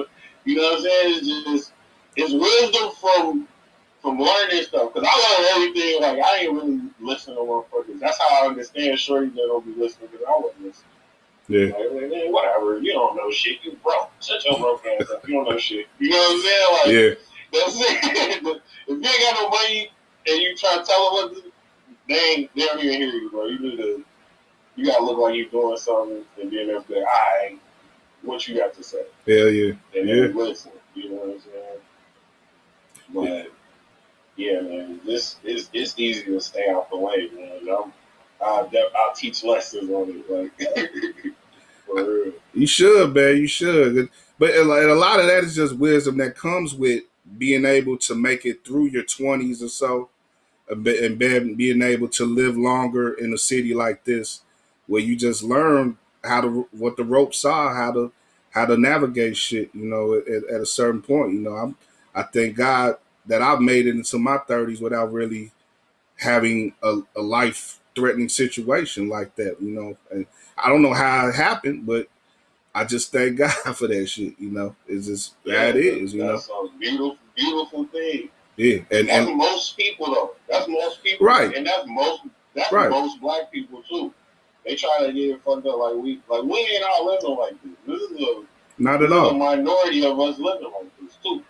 [0.45, 1.19] you know what I'm saying?
[1.19, 1.73] It's just
[2.15, 3.47] it's wisdom from
[4.01, 4.93] from learning stuff.
[4.93, 6.01] Cause I learned everything.
[6.01, 7.99] Like I ain't really listening to motherfuckers.
[7.99, 10.09] That's how I understand shorty that don't be listening.
[10.09, 10.90] Cause I wasn't listening.
[11.51, 12.79] Yeah, Like, man, whatever.
[12.79, 13.59] You don't know shit.
[13.63, 14.11] You broke.
[14.21, 15.27] Shut your broke ass up.
[15.27, 15.87] You don't know shit.
[15.99, 16.73] You know what I'm saying?
[16.73, 17.21] Like
[17.53, 18.43] yeah, that's it.
[18.87, 19.91] if you ain't got no money
[20.27, 21.51] and you try to tell them what to do,
[22.09, 23.45] they ain't they don't even hear you, bro.
[23.47, 24.05] You need to
[24.75, 27.59] you gotta look like you're doing something, and then they'll be like, all right,
[28.23, 29.03] what you got to say?
[29.27, 29.73] Hell yeah.
[29.95, 30.15] And Yeah.
[30.15, 31.79] then listen, you know what I'm saying?
[33.45, 33.51] But
[34.37, 37.59] yeah, man, this is it's easy to stay out the way, man.
[37.69, 37.93] I'm,
[38.41, 41.33] I'll, I'll teach lessons on it, like.
[42.53, 43.37] You should, man.
[43.37, 44.09] You should.
[44.39, 47.03] But a lot- of that is just wisdom that comes with
[47.37, 50.09] being able to make it through your twenties or so,
[50.69, 54.41] and be- and be- being able to live longer in a city like this,
[54.87, 58.13] where you just learn how to what the ropes are, how to
[58.51, 59.71] how to navigate shit.
[59.73, 61.33] You know, at, at a certain point.
[61.33, 61.77] You know, I'm
[62.15, 65.51] I thank God that I've made it into my thirties without really
[66.17, 69.61] having a, a life threatening situation like that.
[69.61, 70.25] You know, and
[70.57, 72.07] I don't know how it happened, but
[72.73, 74.35] I just thank God for that shit.
[74.39, 76.13] You know, it's just yeah, it is.
[76.13, 78.29] You know, that's a beautiful, beautiful thing.
[78.57, 80.35] yeah, and That's and most people though.
[80.49, 81.55] That's most people, Right.
[81.55, 82.23] And that's most.
[82.55, 82.89] That's Right.
[82.89, 84.13] most black people too.
[84.65, 87.53] They try to get it fucked up like we, like we ain't all living like
[87.63, 87.71] this.
[87.87, 88.43] This is a
[88.77, 89.33] not at a all.
[89.33, 91.43] minority of us living like this too.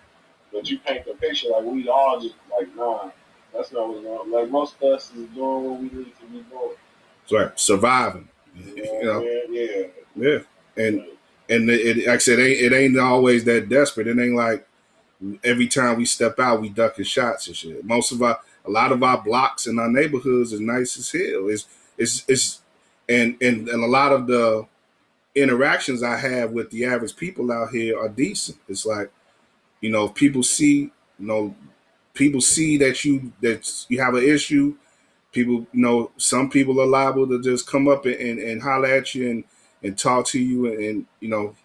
[0.53, 3.09] But you paint the picture like we all just like nah.
[3.53, 4.31] That's not what's going on.
[4.31, 6.75] Like most of us is doing what we need to be doing.
[7.23, 8.27] It's right, surviving.
[8.55, 9.87] You You know, yeah.
[10.15, 10.39] yeah,
[10.77, 11.05] and
[11.49, 14.07] and it, it, like I said, it ain't, it ain't always that desperate.
[14.07, 14.67] It ain't like
[15.43, 17.85] every time we step out, we ducking shots and shit.
[17.85, 21.49] Most of our, a lot of our blocks in our neighborhoods is nice as hell.
[21.49, 22.61] It's it's it's
[23.07, 24.65] and and and a lot of the
[25.35, 28.57] interactions I have with the average people out here are decent.
[28.67, 29.11] It's like,
[29.79, 31.55] you know, if people see, you know,
[32.13, 34.75] people see that you that you have an issue.
[35.31, 38.89] People, you know, some people are liable to just come up and, and, and holler
[38.89, 39.43] at you and,
[39.81, 41.55] and talk to you and, and you know,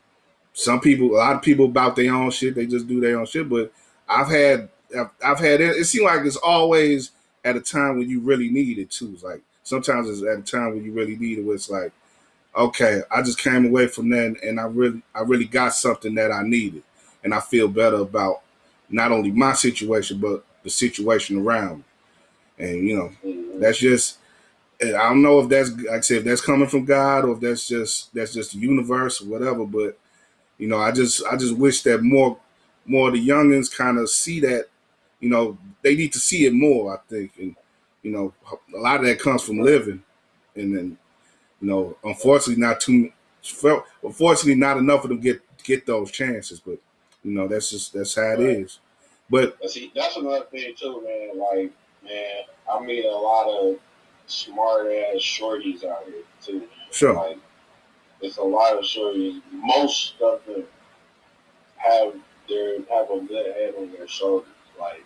[0.52, 2.54] some people, a lot of people about their own shit.
[2.54, 3.48] They just do their own shit.
[3.48, 3.72] But
[4.08, 5.76] I've had, I've, I've had it.
[5.76, 7.10] It seems like it's always
[7.44, 9.10] at a time when you really need it too.
[9.14, 11.44] It's like sometimes it's at a time when you really need it.
[11.44, 11.92] Where it's like,
[12.56, 16.32] okay, I just came away from that and I really, I really got something that
[16.32, 16.84] I needed,
[17.22, 18.42] and I feel better about
[18.88, 21.84] not only my situation but the situation around me.
[22.58, 24.18] And you know, that's just
[24.80, 27.40] I don't know if that's like I said if that's coming from God or if
[27.40, 29.64] that's just that's just the universe or whatever.
[29.64, 29.98] But
[30.58, 32.38] you know, I just I just wish that more
[32.84, 34.66] more of the youngins kind of see that.
[35.20, 36.94] You know, they need to see it more.
[36.94, 37.56] I think, and
[38.02, 38.34] you know,
[38.74, 40.02] a lot of that comes from living,
[40.54, 40.98] and then
[41.60, 43.10] you know, unfortunately, not too.
[44.02, 46.60] Unfortunately, not enough of them get get those chances.
[46.60, 46.78] But
[47.26, 48.40] you know, that's just that's how it Right.
[48.60, 48.78] is.
[49.28, 51.38] But But see, that's another thing too, man.
[51.38, 51.72] Like,
[52.04, 53.78] man, I meet a lot of
[54.26, 56.60] smart ass shorties out here too.
[56.60, 56.68] man.
[56.92, 57.12] Sure.
[57.14, 57.38] Like,
[58.20, 59.42] it's a lot of shorties.
[59.50, 60.64] Most of them
[61.76, 62.14] have
[62.48, 64.48] their have a good head on their shoulders.
[64.78, 65.04] Like,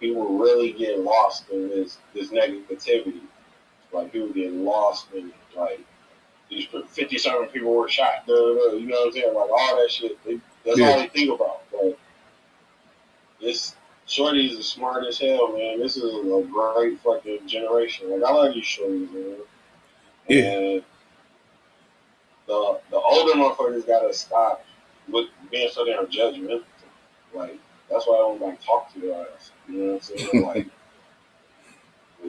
[0.00, 3.20] people really get lost in this this negativity.
[3.92, 5.34] Like, people get lost in it.
[5.56, 5.80] Like,
[6.50, 8.26] these fifty something people were shot.
[8.26, 9.34] Duh, duh, duh, you know what I'm saying?
[9.34, 10.22] Like all that shit.
[10.24, 10.90] They, that's Yeah.
[10.90, 11.62] all they think about.
[11.72, 11.98] Like,
[13.40, 13.74] this
[14.06, 15.80] Shorty is smart as hell, man.
[15.80, 18.10] This is a great fucking generation.
[18.10, 19.36] Like I love these shorties, man.
[20.28, 20.42] Yeah.
[20.58, 20.82] And
[22.46, 24.64] the the older motherfuckers gotta stop
[25.08, 26.62] with being so damn judgmental.
[27.32, 29.52] Like that's why I don't like talk to your ass.
[29.68, 30.42] You know what I'm saying?
[30.46, 30.66] like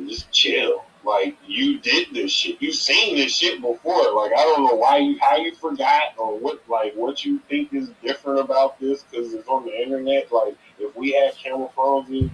[0.07, 0.85] just chill.
[1.05, 2.61] Like you did this shit.
[2.61, 4.13] You've seen this shit before.
[4.13, 7.73] Like I don't know why you how you forgot or what like what you think
[7.73, 10.31] is different about this because it's on the internet.
[10.31, 12.31] Like if we had camera phones, we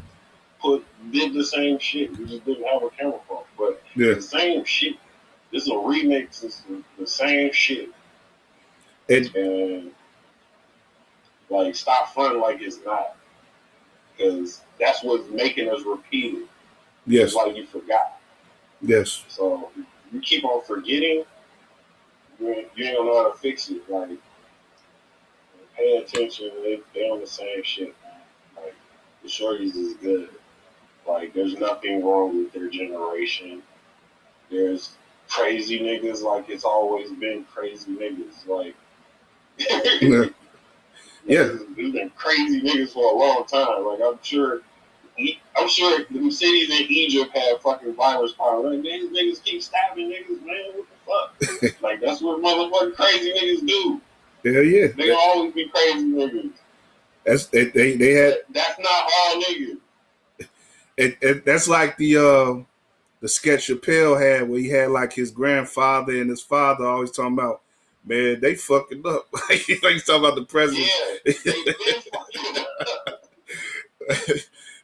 [0.61, 2.15] put did the same shit.
[2.17, 4.95] We just didn't have a camera phone, but yeah, the same shit.
[5.51, 6.43] This is a remix.
[6.43, 7.89] It's the, the same shit.
[9.07, 9.91] it, And
[11.49, 13.15] like stop fronting like it's not,
[14.15, 16.47] because that's what's making us repeat it.
[17.07, 18.18] yes, It's like you forgot.
[18.81, 19.69] Yes, So
[20.11, 21.23] you keep on forgetting,
[22.39, 23.89] you ain't, you ain't gonna know how to fix it.
[23.89, 24.17] Like,
[25.79, 26.51] pay attention.
[26.63, 27.95] They they on the same shit.
[28.03, 28.63] Man.
[28.63, 28.75] Like
[29.23, 30.29] the shorties is good.
[31.07, 33.63] Like there's nothing wrong with their generation.
[34.51, 34.91] There's
[35.29, 38.47] crazy niggas like it's always been crazy niggas.
[38.47, 38.75] Like
[40.01, 40.25] Yeah.
[41.25, 41.43] Yeah.
[41.75, 43.85] There's been crazy niggas for a long time.
[43.85, 44.61] Like I'm sure
[45.59, 48.69] I'm sure the cities in Egypt had fucking virus power.
[48.69, 50.85] Like, these niggas keep stabbing niggas, man.
[51.05, 51.81] What the fuck?
[51.81, 54.01] like, that's what motherfucking crazy niggas do.
[54.45, 54.87] hell yeah.
[54.87, 56.51] They gonna always be crazy niggas.
[57.25, 59.77] That's they they, they had that's not all niggas.
[60.97, 62.63] it, it, that's like the uh,
[63.19, 67.33] the sketch Chappelle had where he had like his grandfather and his father always talking
[67.33, 67.61] about,
[68.05, 69.27] man, they fucking up.
[69.49, 70.89] like he's talking about the president.
[71.25, 71.73] Yeah.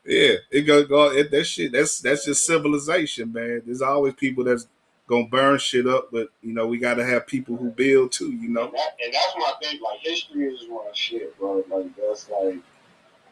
[0.05, 0.41] They been fucking up.
[0.51, 1.71] yeah, it go go it, that shit.
[1.71, 3.63] That's that's just civilization, man.
[3.65, 4.67] There's always people that's
[5.07, 8.31] gonna burn shit up, but you know we got to have people who build too.
[8.31, 8.65] You know.
[8.65, 9.79] And, that, and that's my thing.
[9.81, 11.63] Like history is my shit, bro.
[11.69, 12.59] Like that's like,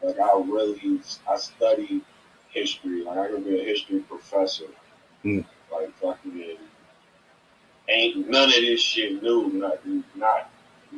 [0.04, 2.02] like I really I study
[2.50, 3.04] history.
[3.04, 4.68] Like I could be a history professor.
[5.26, 5.46] Mm.
[5.72, 6.58] Like fucking
[7.90, 9.50] ain't none of this shit new.
[9.50, 9.80] Not
[10.16, 10.50] not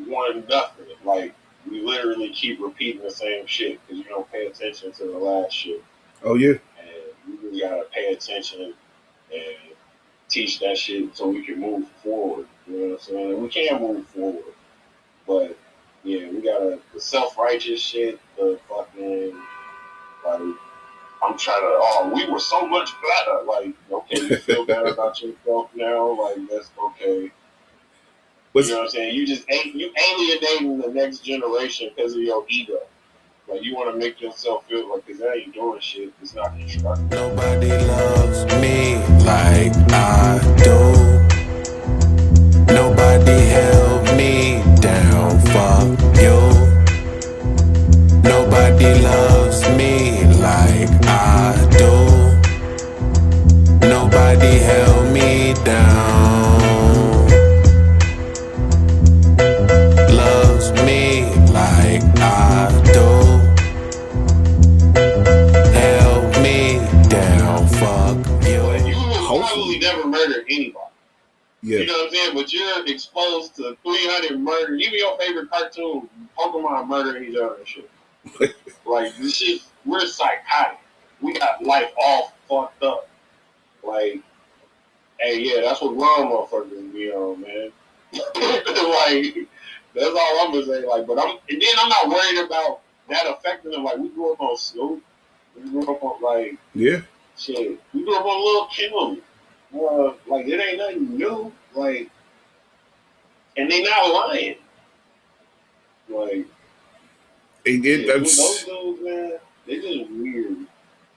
[0.06, 0.86] one nothing.
[1.04, 1.36] Like
[1.70, 5.52] we literally keep repeating the same shit because you don't pay attention to the last
[5.52, 5.84] shit.
[6.24, 6.54] Oh yeah.
[6.80, 8.74] And we really gotta pay attention
[9.34, 9.56] and
[10.30, 12.48] teach that shit so we can move forward.
[12.68, 13.42] You know what I'm saying?
[13.42, 14.44] We can move forward.
[15.28, 15.58] But
[16.04, 19.36] yeah, we gotta the self righteous shit, the fucking
[20.26, 20.56] like
[21.24, 23.44] I'm trying to oh, we were so much better.
[23.44, 27.32] Like, okay, you feel better about yourself now, like that's okay.
[28.56, 29.16] You know what I'm saying?
[29.16, 32.78] You just you alienating the next generation because of your ego.
[33.50, 36.14] Like you want to make yourself feel like because that ain't doing shit.
[36.22, 37.12] It's not constructive.
[37.12, 40.80] Nobody loves me like I do.
[42.74, 46.40] Nobody held me down, fuck you.
[48.24, 51.92] Nobody loves me like I do.
[53.86, 56.25] Nobody held me down.
[70.28, 70.80] Murder anybody.
[71.62, 71.80] yeah.
[71.80, 72.36] You know what I'm saying?
[72.36, 74.82] But you're exposed to 300 murders.
[74.82, 77.90] Even your favorite cartoon, Pokemon murdering each other and shit.
[78.86, 80.80] like, this shit, we're psychotic.
[81.22, 83.10] We got life all fucked up.
[83.84, 84.20] Like,
[85.20, 87.72] hey, yeah, that's what wrong motherfuckers be on, man.
[88.14, 89.48] like,
[89.94, 90.86] that's all I'm gonna say.
[90.86, 93.84] Like, but I'm, and then I'm not worried about that affecting them.
[93.84, 95.04] Like, we grew up on Snoop.
[95.56, 97.02] We grew up on, like, Yeah.
[97.38, 99.22] Shit, we grew up on Lil Kim.
[99.76, 101.52] Uh, like it ain't nothing new.
[101.74, 102.10] Like,
[103.58, 104.56] and they not lying.
[106.10, 106.46] Like,
[107.66, 108.06] They did.
[108.06, 109.34] yeah, those dudes, man,
[109.66, 110.58] they just weird.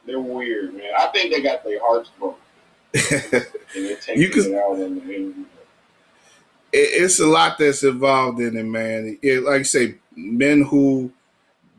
[0.06, 0.90] They're weird, man.
[0.98, 2.40] I think they got their hearts broken
[2.94, 3.04] and
[3.74, 5.34] they're taking You could- it out on the interview.
[6.72, 9.18] it, it's a lot that's involved in it, man.
[9.22, 11.12] It, like you say, men who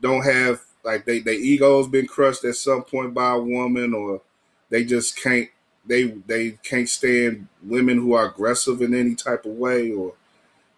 [0.00, 4.22] don't have like they their egos been crushed at some point by a woman, or
[4.70, 5.48] they just can't
[5.86, 10.14] they they can't stand women who are aggressive in any type of way, or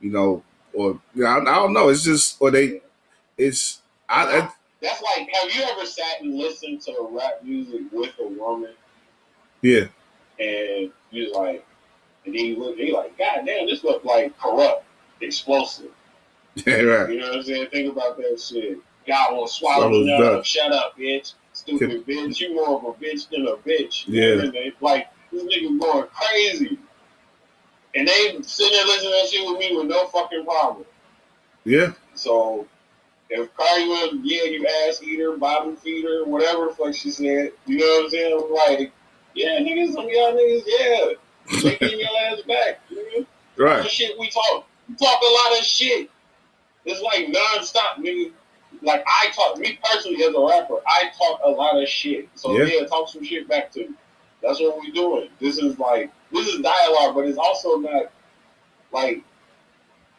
[0.00, 1.88] you know, or you know, I, I don't know.
[1.88, 2.80] It's just or they
[3.36, 8.12] it's I, I That's like, have you ever sat and listened to rap music with
[8.20, 8.72] a woman
[9.62, 9.86] yeah
[10.38, 11.64] and you're like,
[12.24, 14.84] and then you look, and you're like, God damn, this look like corrupt,
[15.20, 15.90] explosive.
[16.66, 17.68] yeah right You know what I'm saying?
[17.70, 18.78] Think about that shit.
[19.06, 20.42] God will swallow his down.
[20.42, 21.34] Shut up, bitch.
[21.62, 22.40] Stupid bitch.
[22.40, 24.04] You more of a bitch than a bitch.
[24.08, 24.50] Yeah.
[24.50, 26.78] They- Like, this nigga going crazy.
[27.94, 30.84] And they sitting there listening to that shit with me with no fucking problem.
[31.64, 32.66] yeah So,
[33.30, 37.78] if Cardi was, yeah, you ass eater, bottom feeder, whatever the fuck she said, you
[37.78, 38.40] know what I'm saying?
[38.42, 38.92] I'm like,
[39.34, 41.12] yeah, niggas, some of y'all niggas, yeah.
[41.60, 43.26] Taking your ass back, nigga.
[43.56, 44.66] Right shit we talk.
[44.88, 46.10] We talk a lot of shit.
[46.84, 48.32] It's like nonstop, nigga.
[48.82, 52.28] Like I talk, me personally as a rapper, I talk a lot of shit.
[52.34, 52.64] So Yeah.
[52.80, 53.94] yeah, talk some shit back to me.
[54.42, 55.28] That's what we're doing.
[55.40, 58.10] This is like this is dialogue, but it's also not
[58.92, 59.22] like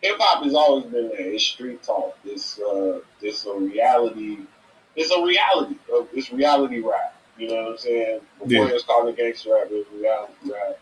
[0.01, 1.19] hip hop has always been there.
[1.33, 2.17] It's street talk.
[2.23, 4.39] It's uh, it's a reality.
[4.95, 5.75] It's a reality.
[5.93, 7.15] Uh, It's reality rap.
[7.37, 8.19] You know what I'm saying?
[8.39, 8.69] Before Yeah.
[8.69, 10.79] it was called a gangster rap, it was reality rap.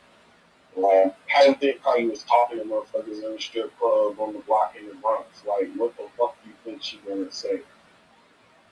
[0.75, 4.39] Like, how you think Cardi was talking to motherfuckers in the strip club on the
[4.39, 5.43] block in the Bronx?
[5.45, 7.61] Like, what the fuck do you think she gonna say?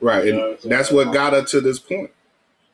[0.02, 0.70] Right You know and saying?
[0.70, 2.12] that's what got her to this point.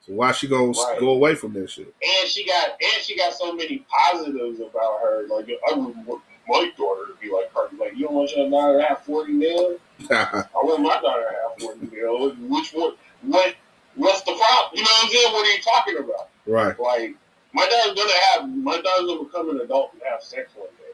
[0.06, 1.00] So why she gonna Right.
[1.00, 1.88] go away from this shit?
[2.04, 5.26] And she got and she got so many positives about her.
[5.28, 7.70] Like, I would want my daughter to be like her.
[7.78, 9.78] Like, you don't want your daughter to have forty mil?
[10.12, 12.32] I want my daughter to have forty mil.
[12.50, 12.94] Which one?
[13.24, 13.56] What?
[13.96, 14.72] What's the problem?
[14.74, 15.34] You know what I'm saying?
[15.34, 16.30] What are you talking about?
[16.46, 16.80] right.
[16.80, 17.16] Like,
[17.54, 20.94] my daughter's gonna have, my daughter's gonna become an adult and have sex one day.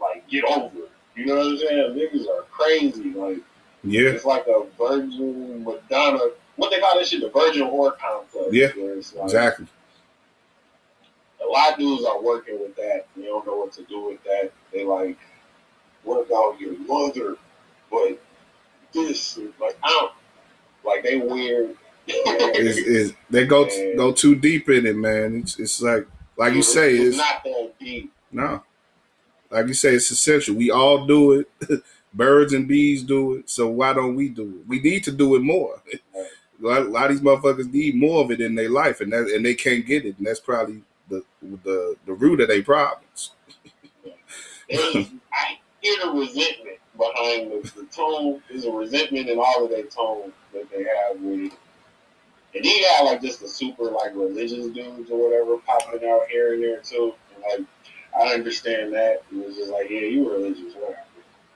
[0.00, 0.90] Like, get over it.
[1.14, 1.94] You know what I'm saying?
[1.94, 3.12] Niggas are crazy.
[3.12, 3.38] Like,
[3.86, 4.10] Yeah.
[4.10, 6.18] it's like a virgin Madonna.
[6.56, 7.20] What they call that shit?
[7.20, 8.52] The virgin whore complex.
[8.52, 9.66] Yeah, like, Exactly.
[11.42, 13.06] A lot of dudes are working with that.
[13.16, 14.50] They don't know what to do with that.
[14.72, 15.18] They like,
[16.02, 17.36] what about your mother?
[17.90, 18.20] But
[18.92, 20.12] this, like, I don't,
[20.84, 21.76] like, they weird.
[22.08, 23.66] Is is they go
[23.96, 25.40] go too deep in it, man.
[25.40, 26.06] It's it's like
[26.36, 28.12] like you say, it's it's not that deep.
[28.30, 28.62] no.
[29.50, 30.54] Like you say, it's essential.
[30.56, 31.48] We all do it.
[32.16, 33.50] Birds and bees do it.
[33.50, 34.68] So why don't we do it?
[34.68, 35.82] We need to do it more.
[36.58, 39.12] A lot, a lot of these motherfuckers need more of it in their life, and
[39.12, 40.16] that and they can't get it.
[40.16, 43.32] And that's probably the the the root of their problems.
[44.72, 48.42] I hear the resentment behind the, the tone.
[48.48, 51.52] There's a resentment in all of their tone that they have with it.
[52.54, 56.26] And then you got like just the super like religious dudes or whatever popping out
[56.30, 57.12] here and there too.
[57.34, 57.68] And like
[58.18, 59.22] I understand that.
[59.30, 61.00] It was just like, yeah, you religious, whatever.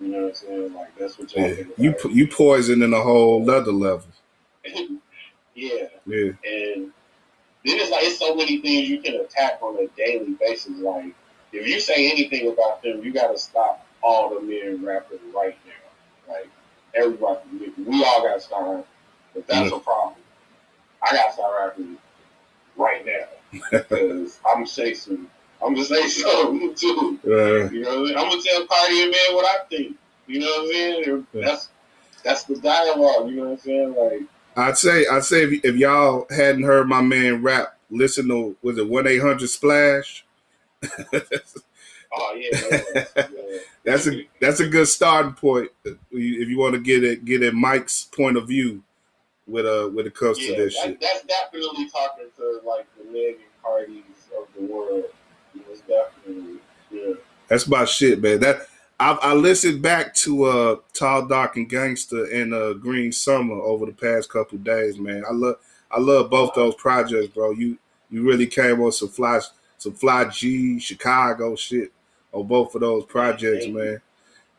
[0.01, 0.75] You know what I'm saying?
[0.75, 4.07] Like that's what y'all Yeah, think you po- you poisoning a whole other level.
[4.65, 5.89] yeah.
[6.07, 6.93] Yeah, And
[7.65, 10.79] then it's like it's so many things you can attack on a daily basis.
[10.79, 11.15] Like
[11.53, 16.33] if you say anything about them, you gotta stop all the men rapping right now.
[16.35, 16.49] Like
[16.95, 18.85] everybody, we- all gotta start rapping.
[19.35, 20.17] But that's a problem.
[21.03, 21.99] I gotta start rapping
[22.77, 23.29] right now
[23.71, 25.29] because I'm some.
[25.65, 27.19] I'm gonna say something too.
[27.27, 28.19] uh, You know, what I mean?
[28.19, 29.97] I'm gonna tell Cardi and Man what I think.
[30.27, 31.27] You know what I'm saying?
[31.33, 31.45] Yeah.
[31.47, 31.69] That's
[32.25, 33.29] that's the dialogue.
[33.31, 33.95] You know what I'm saying?
[33.95, 34.23] Like.
[34.57, 38.79] I'd say I'd say if, if y'all hadn't heard my man rap, listen to was
[38.79, 40.25] it one eight hundred splash.
[42.13, 43.33] Oh yeah, yeah, yeah.
[43.85, 47.55] That's a that's a good starting point if you want to get it get at
[47.55, 48.83] Mic's point of view
[49.47, 51.01] with uh when it comes to this that, shit.
[51.01, 55.05] that's definitely talking to like the Meg and Cardis of the world.
[55.71, 56.59] It's definitely
[56.91, 57.15] yeah.
[57.49, 58.41] That's my shit, man.
[58.41, 58.67] That
[58.99, 63.87] I, I listened back to uh Tall Dark and Gangster and uh Green Summer over
[63.87, 65.25] the past couple days, man.
[65.29, 65.57] I love
[65.91, 67.53] I love both those projects, bro.
[67.53, 67.79] You
[68.11, 69.41] you really came on some fly
[69.79, 71.93] some fly G Chicago shit
[72.33, 74.01] on both of those projects, Thank man.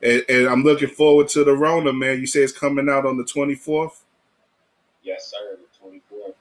[0.01, 2.19] And, and I'm looking forward to the Rona, man.
[2.19, 3.99] You say it's coming out on the 24th.
[5.03, 5.57] Yes, sir.
[5.57, 6.33] The 24th.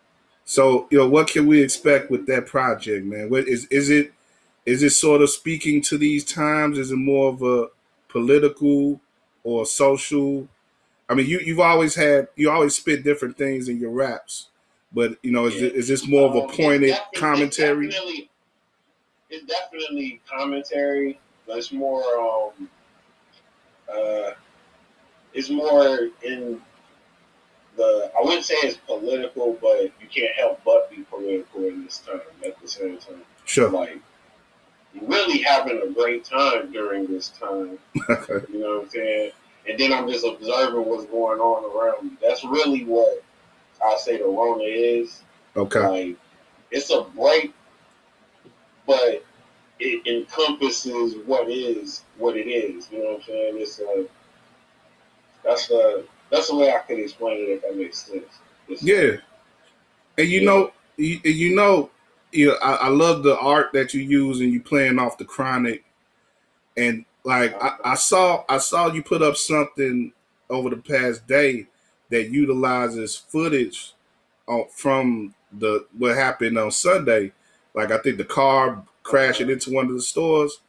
[0.44, 3.28] So, you know, what can we expect with that project, man?
[3.30, 4.12] What is is it
[4.66, 6.78] is it sort of speaking to these times?
[6.78, 7.68] Is it more of a
[8.08, 9.00] political
[9.44, 10.48] or social?
[11.08, 14.48] I mean, you you've always had you always spit different things in your raps,
[14.92, 15.68] but you know, is Yeah.
[15.68, 17.86] it, is this more of Um, a it's pointed defi- commentary?
[17.86, 18.30] It's definitely,
[19.30, 22.68] it's definitely commentary, but it's more um
[23.92, 24.32] uh
[25.32, 26.61] it's more in
[27.76, 31.98] the I wouldn't say it's political, but you can't help but be political in this
[31.98, 33.22] time at the same time.
[33.44, 33.70] Sure.
[33.70, 33.99] Like
[35.41, 37.78] really having a great time during this time.
[38.11, 38.45] Okay.
[38.53, 39.30] You know what I'm saying?
[39.68, 42.16] And then I'm just observing what's going on around me.
[42.22, 43.22] That's really what
[43.84, 45.22] I say the Rona is.
[45.57, 45.80] Okay.
[45.86, 46.16] Like
[46.70, 47.53] it's a break,
[48.86, 49.24] but
[49.78, 52.88] it encompasses what is what it is.
[52.91, 53.55] You know what I'm saying?
[53.59, 54.07] It's a
[55.45, 58.24] that's a that's the way I can explain it if that makes sense.
[58.68, 59.16] It's- Yeah.
[60.18, 60.47] And you Yeah.
[60.47, 61.91] know, you, and you know,
[62.33, 65.24] you know, I, I love the art that you use and you playing off the
[65.24, 65.85] chronic.
[66.76, 70.12] And like I, I saw I saw you put up something
[70.49, 71.66] over the past day
[72.11, 73.95] that utilizes footage
[74.74, 77.33] from the what happened on Sunday.
[77.74, 80.61] Like I think the car crashing into one of the stores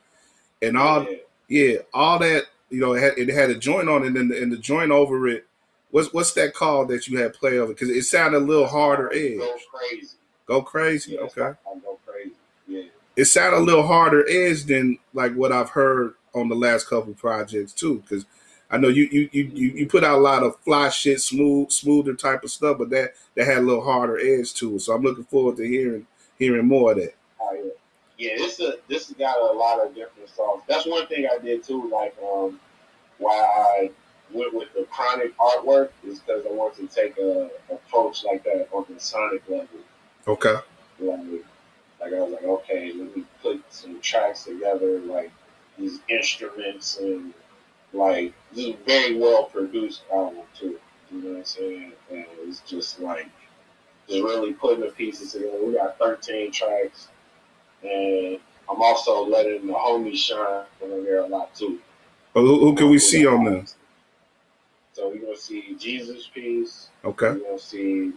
[0.61, 1.17] and all yeah.
[1.47, 4.41] yeah, all that you know, it had, it had a joint on it, and the,
[4.41, 5.45] and the joint over it.
[5.91, 7.73] What's what's that called that you had play over?
[7.73, 9.37] Because it sounded a little harder edge.
[9.37, 10.15] Go crazy.
[10.51, 11.53] Go crazy, Yeah, okay.
[11.81, 12.35] Go crazy.
[12.67, 12.83] Yeah.
[13.15, 17.13] It sounded a little harder edge than like what I've heard on the last couple
[17.13, 17.99] projects too.
[17.99, 18.25] Because
[18.69, 21.71] I know you you, you you you put out a lot of fly shit, smooth,
[21.71, 24.81] smoother type of stuff, but that that had a little harder edge to it.
[24.81, 26.05] So I'm looking forward to hearing
[26.37, 27.15] hearing more of that.
[27.39, 27.71] Oh, yeah.
[28.17, 30.63] Yeah, this a this has got a lot of different songs.
[30.67, 31.89] That's one thing I did too.
[31.89, 32.59] Like um,
[33.19, 33.91] why I
[34.33, 38.67] went with the chronic artwork is because I wanted to take a approach like that
[38.73, 39.79] on the sonic level.
[40.27, 40.55] Okay.
[40.99, 41.19] Like,
[41.99, 45.31] like I was like, okay, let me put some tracks together, like
[45.77, 47.33] these instruments and
[47.93, 50.79] like this is very well produced album too.
[51.11, 51.91] You know what I'm saying?
[52.09, 53.27] And it's just like
[54.07, 55.57] just really putting the pieces together.
[55.63, 57.07] We got 13 tracks,
[57.83, 61.79] and I'm also letting the homies shine on there a lot too.
[62.33, 63.75] But who, who can we see on this?
[64.93, 66.89] So we're gonna see Jesus Piece.
[67.03, 67.27] Okay.
[67.27, 68.13] You're gonna see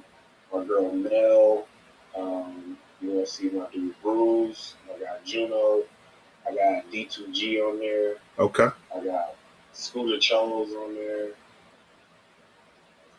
[0.53, 1.67] our girl Mel.
[2.17, 2.79] Um,
[3.27, 4.75] see my dude Bruce.
[4.95, 5.83] I got Juno.
[6.47, 8.17] I got D2G on there.
[8.39, 8.69] Okay.
[8.95, 9.35] I got
[9.73, 11.29] Scooter Chose on there.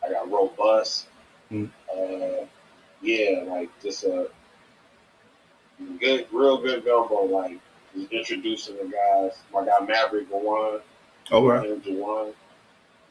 [0.04, 1.06] I got Robust.
[1.50, 1.70] Mm.
[1.92, 2.46] Uh,
[3.02, 4.28] yeah, like just a
[5.98, 7.24] good, real good gumbo.
[7.24, 7.58] Like
[7.94, 9.38] just introducing the guys.
[9.56, 10.80] I got Maverick One.
[11.32, 11.66] All right.
[11.66, 12.32] Him.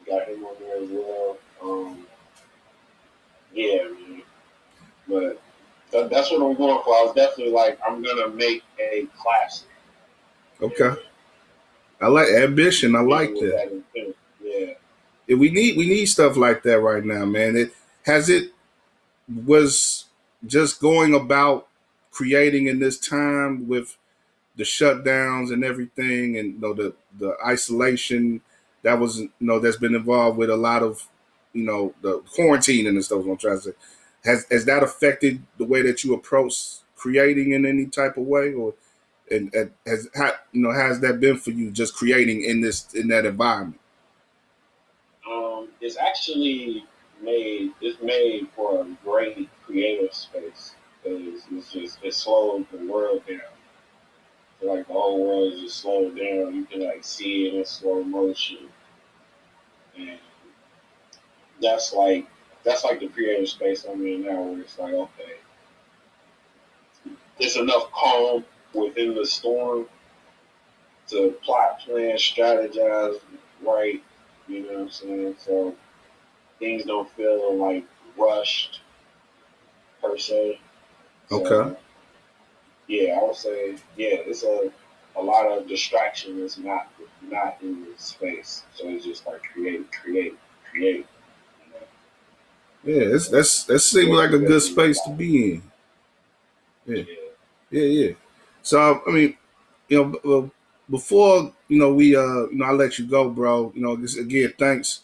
[0.06, 1.36] Got him on there as well.
[1.62, 2.06] Um,
[3.52, 4.22] yeah, man.
[5.08, 5.42] But
[5.92, 6.94] that's what I'm going for.
[6.94, 9.68] I was definitely like, I'm gonna make a classic.
[10.60, 10.94] Okay.
[12.00, 12.94] I like ambition.
[12.94, 13.82] I like With that.
[14.42, 14.74] Yeah.
[15.26, 17.56] Yeah, we need we need stuff like that right now, man.
[17.56, 17.72] It
[18.04, 18.52] has it
[19.44, 20.04] was
[20.46, 21.68] just going about
[22.12, 23.96] creating in this time with
[24.56, 28.40] the shutdowns and everything, and you know the the isolation
[28.82, 31.06] that was you know that's been involved with a lot of
[31.52, 33.24] you know the quarantine and stuff.
[33.26, 33.72] I'm trying to say
[34.26, 38.52] has has that affected the way that you approach creating in any type of way,
[38.52, 38.74] or
[39.30, 39.52] and,
[39.86, 43.24] has how, you know has that been for you just creating in this in that
[43.24, 43.80] environment?
[45.28, 46.84] Um, it's actually
[47.22, 53.22] made it's made for a great creative space because it's just it slows the world
[53.26, 53.40] down.
[54.60, 56.54] So like the whole world is just slowed down.
[56.54, 58.68] You can like see it in slow motion,
[59.98, 60.18] and
[61.60, 62.26] that's like
[62.66, 65.36] that's like the creative space I'm in now, where it's like okay,
[67.38, 68.44] there's enough calm
[68.74, 69.86] within the storm
[71.08, 73.20] to plot, plan, strategize
[73.64, 74.02] right.
[74.48, 75.36] You know what I'm saying?
[75.38, 75.74] So
[76.58, 77.84] things don't feel like
[78.18, 78.80] rushed
[80.02, 80.60] per se.
[81.28, 81.76] So, Okay.
[82.88, 84.70] Yeah, I would say yeah, it's a
[85.16, 86.88] a lot of distraction is not
[87.22, 88.64] not in this space.
[88.74, 90.36] So it's just like create, create,
[90.70, 91.06] create.
[92.86, 95.62] Yeah, it's, that's that seems like a good space to be in.
[96.86, 96.96] Yeah.
[96.96, 97.04] Yeah.
[97.70, 98.12] Yeah, yeah.
[98.62, 99.36] So I mean,
[99.88, 100.50] you know,
[100.88, 103.72] before you know we uh you know I let you go, bro.
[103.74, 105.02] You know, just again, thanks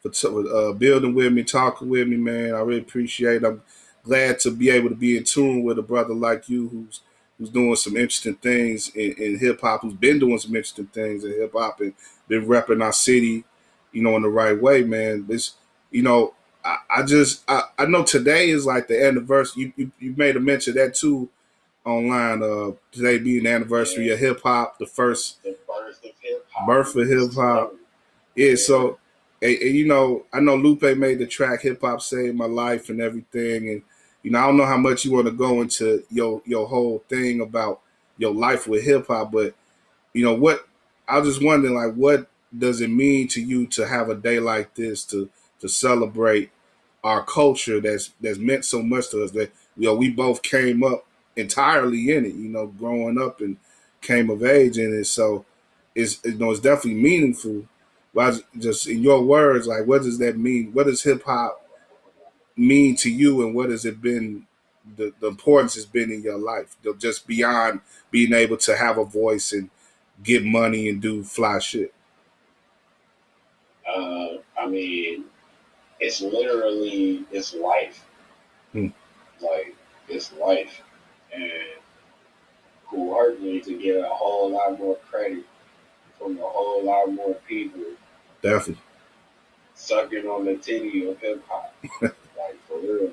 [0.00, 2.54] for t- uh, building with me, talking with me, man.
[2.54, 3.42] I really appreciate.
[3.42, 3.46] it.
[3.46, 3.62] I'm
[4.04, 7.00] glad to be able to be in tune with a brother like you, who's
[7.38, 11.24] who's doing some interesting things in, in hip hop, who's been doing some interesting things
[11.24, 11.94] in hip hop, and
[12.28, 13.44] been repping our city,
[13.92, 15.26] you know, in the right way, man.
[15.26, 15.52] This,
[15.90, 16.34] you know,
[16.64, 19.64] I, I just I, I know today is like the anniversary.
[19.64, 21.28] You, you you made a mention of that too
[21.84, 22.42] online.
[22.42, 26.66] Uh, today being the anniversary of hip hop, the first The birth of hip hop.
[26.66, 27.74] Birth of hip hop.
[28.34, 28.54] yeah.
[28.56, 28.98] So,
[29.42, 32.88] and, and, you know, I know Lupe made the track "Hip Hop Saved My Life"
[32.90, 33.82] and everything, and
[34.22, 37.04] you know, I don't know how much you want to go into your your whole
[37.08, 37.80] thing about
[38.18, 39.54] your life with hip hop, but
[40.12, 40.66] you know what?
[41.08, 44.40] I was just wondering, like, what does it mean to you to have a day
[44.40, 45.28] like this to
[45.60, 46.50] to celebrate
[47.04, 50.82] our culture that's that's meant so much to us that you know we both came
[50.82, 53.58] up entirely in it, you know, growing up and
[54.00, 55.04] came of age in it.
[55.04, 55.44] So
[55.94, 57.66] it's you know it's definitely meaningful.
[58.14, 60.72] But just in your words, like what does that mean?
[60.72, 61.60] What does hip hop
[62.56, 64.46] mean to you, and what has it been?
[64.96, 67.80] The, the importance has been in your life, just beyond
[68.10, 69.70] being able to have a voice and
[70.22, 71.94] get money and do fly shit.
[73.88, 75.24] Uh, I mean,
[76.00, 78.06] it's literally it's life.
[78.72, 78.88] Hmm.
[79.40, 79.74] Like
[80.08, 80.80] it's life,
[81.32, 81.52] and
[82.86, 85.44] who hurt me to get a whole lot more credit
[86.18, 87.82] from a whole lot more people
[88.42, 88.82] Definitely,
[89.74, 91.74] sucking on the titty of hip hop.
[92.02, 92.12] like
[92.68, 93.10] for real,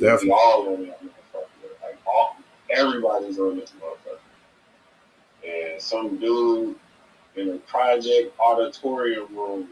[0.00, 0.28] Definitely.
[0.28, 1.82] We all on that motherfucker.
[1.82, 2.36] Like all,
[2.70, 4.18] everybody's on this motherfucker.
[5.46, 6.76] And some dude
[7.36, 9.68] in a project auditorium room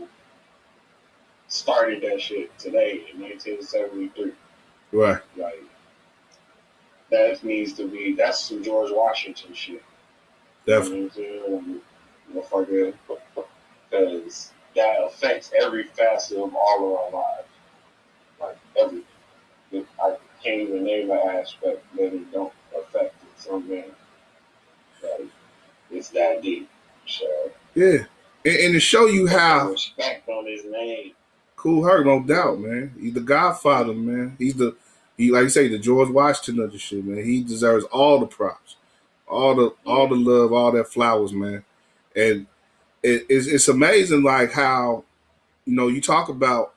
[1.51, 4.33] started that shit today in 1973.
[4.93, 5.21] right?
[5.37, 5.63] Like
[7.11, 9.83] that needs to be that's some George Washington shit.
[10.67, 12.95] Definitely, You know what I'm saying?
[13.91, 17.49] Because that affects every facet of all of our lives.
[18.41, 19.03] Like every,
[20.01, 23.85] I can't even name an aspect that it don't affect in some manner.
[25.03, 25.29] Like
[25.91, 26.71] it's that deep.
[27.07, 27.27] So
[27.75, 28.05] yeah.
[28.45, 31.13] And, and to show you how respect on his name.
[31.61, 32.95] Kool Herc, no doubt, man.
[32.99, 34.35] He's the Godfather, man.
[34.39, 34.75] He's the
[35.19, 37.23] he like you say, the George Washington of the shit, man.
[37.23, 38.77] He deserves all the props,
[39.29, 41.63] all the all the love, all that flowers, man.
[42.17, 42.47] And
[43.03, 45.05] it, it's it's amazing, like how
[45.67, 46.73] you know you talk about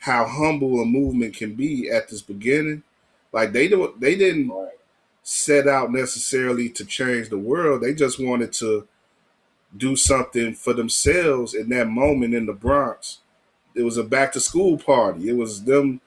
[0.00, 2.82] how humble a movement can be at this beginning.
[3.32, 4.50] Like they don't they didn't
[5.22, 7.80] set out necessarily to change the world.
[7.80, 8.88] They just wanted to
[9.76, 13.18] do something for themselves in that moment in the Bronx.
[13.76, 15.28] It was a back to school party.
[15.28, 16.00] It was them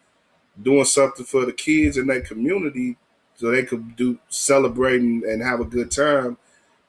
[0.62, 2.98] doing something for the kids in their community
[3.36, 6.38] so they could do celebrating and have a good time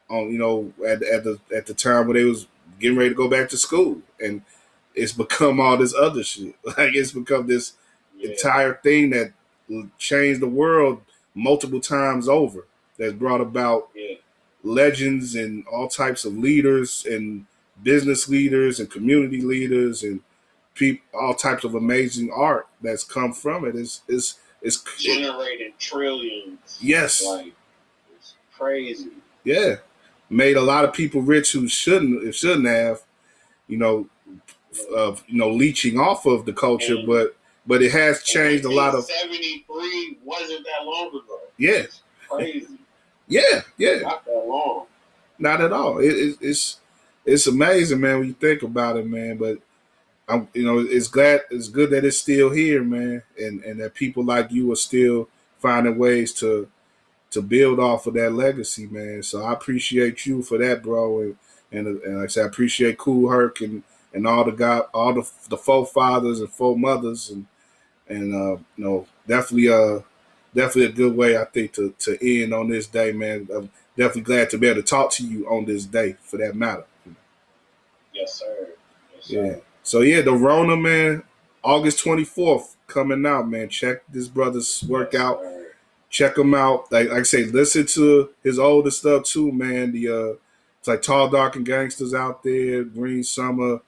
[0.09, 2.47] on you know at, at the at the time when they was
[2.81, 4.43] getting ready to go back to school and
[4.95, 7.75] it's become all this other shit like it's become this
[8.19, 8.31] Yeah.
[8.33, 9.33] entire thing that
[9.99, 11.03] changed the world
[11.35, 12.67] multiple times over
[12.99, 14.17] that's brought about Yeah.
[14.65, 17.47] legends and all types of leaders and
[17.83, 20.21] business leaders and community leaders and
[20.75, 23.75] peop all types of amazing art that's come from it.
[23.77, 26.79] It's it's it's Generated trillions.
[26.81, 27.53] yes, Like
[28.17, 29.11] it's crazy.
[29.45, 29.77] yeah,
[30.29, 33.03] made a lot of people rich who shouldn't it shouldn't have,
[33.69, 34.09] you know,
[34.95, 38.71] of you know leeching off of the culture, And- but but it has changed a
[38.71, 41.41] lot of 73 wasn't that long ago.
[41.59, 41.83] yeah
[42.29, 42.67] crazy.
[43.29, 43.99] Yeah, yeah.
[44.01, 44.87] Not that long.
[45.39, 45.99] Not at all.
[45.99, 46.81] It, it, it's
[47.25, 49.37] it's amazing, man, when you think about it, man.
[49.37, 49.59] But
[50.31, 53.95] I'm, you know, it's glad it's good that it's still here, man, and and that
[53.95, 55.29] people like you are still
[55.59, 56.69] finding ways to
[57.31, 59.23] to build off of that legacy, man.
[59.23, 61.37] So I appreciate you for that, bro, and
[61.73, 65.15] and, and like I said, I appreciate Kool Herc and and all the God, all
[65.15, 67.47] the the four fathers and foremothers, and
[68.09, 70.01] and uh, you know, definitely uh
[70.55, 73.49] definitely a good way I think to to end on this day, man.
[73.55, 76.57] I'm definitely glad to be able to talk to you on this day, for that
[76.57, 76.85] matter.
[78.13, 78.69] Yes, sir.
[79.15, 79.47] Yes, sir.
[79.47, 79.57] Yeah.
[79.83, 81.23] So yeah, the Rona man,
[81.63, 83.69] August twenty fourth coming out, man.
[83.69, 85.43] Check this brother's workout.
[86.09, 86.91] Check him out.
[86.91, 89.93] Like, like I say, listen to his older stuff too, man.
[89.93, 90.37] The uh,
[90.79, 92.85] it's like Tall, Dark, and Gangsters out there.
[92.85, 93.81] Green Summer.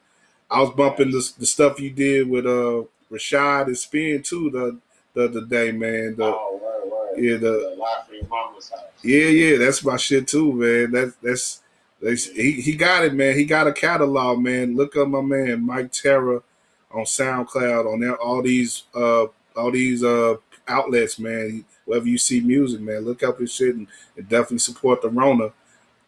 [0.50, 4.78] I was bumping the, the stuff you did with uh Rashad and Spin too the
[5.14, 6.16] the other day, man.
[6.16, 7.22] The, oh, word, word.
[7.24, 8.80] yeah, the the live from mama's house.
[9.02, 10.90] yeah, yeah, that's my shit too, man.
[10.90, 11.61] That's that's,
[12.02, 13.36] he, he got it, man.
[13.36, 14.76] He got a catalog, man.
[14.76, 16.42] Look up my man Mic Terror
[16.90, 19.26] on SoundCloud on there, all these uh
[19.56, 20.36] all these uh
[20.68, 21.64] outlets, man.
[21.84, 25.52] Wherever you see music, man, look up his shit and, and definitely support the Rona.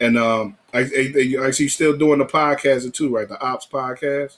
[0.00, 3.28] And um, I, I, I see you still doing the podcast too, right?
[3.28, 4.36] The Ops podcast.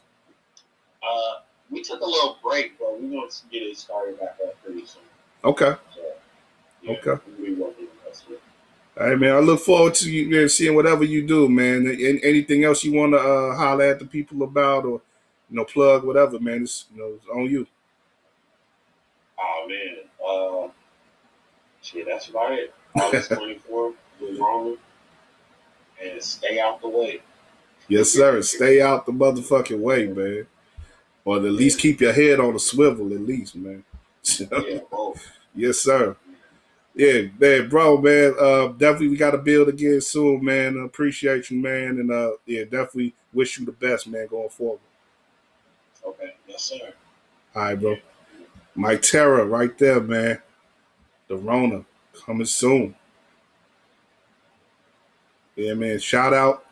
[1.02, 1.40] Uh,
[1.70, 4.86] we took a little break, but we want to get it started back up pretty
[4.86, 5.02] soon.
[5.44, 5.74] Okay.
[5.94, 6.00] So,
[6.82, 7.22] yeah, Okay.
[7.38, 8.40] We working on that shit.
[8.98, 9.34] All right, man.
[9.34, 11.86] I look forward to you man, seeing whatever you do, man.
[11.86, 15.02] An- anything else you want to uh, holler at the people about, or
[15.50, 16.62] you know, plug whatever, man.
[16.62, 17.66] It's you know, it's on you.
[19.38, 19.96] Oh man.
[20.26, 20.72] Uh,
[21.82, 22.74] shit, that's about it.
[22.94, 24.76] August 24th, with Rona.
[26.02, 27.20] And stay out the way.
[27.88, 28.40] Yes, sir.
[28.42, 30.46] Stay out the motherfucking way, man.
[31.24, 33.84] Or at least keep your head on a swivel, at least, man.
[34.38, 35.24] Yeah, both.
[35.54, 36.16] yes, sir.
[36.96, 38.34] Yeah, man, bro, man.
[38.40, 40.78] Uh, definitely, we got to build again soon, man.
[40.78, 44.80] Appreciate you, man, and uh, yeah, definitely wish you the best, man, going forward.
[46.06, 46.32] Okay.
[46.48, 46.94] Yes, sir.
[47.54, 47.96] All right, bro.
[48.74, 50.40] Mic Terror, right there, man.
[51.28, 51.84] The Rona
[52.24, 52.94] coming soon.
[55.54, 55.98] Yeah, man.
[55.98, 56.64] Shout out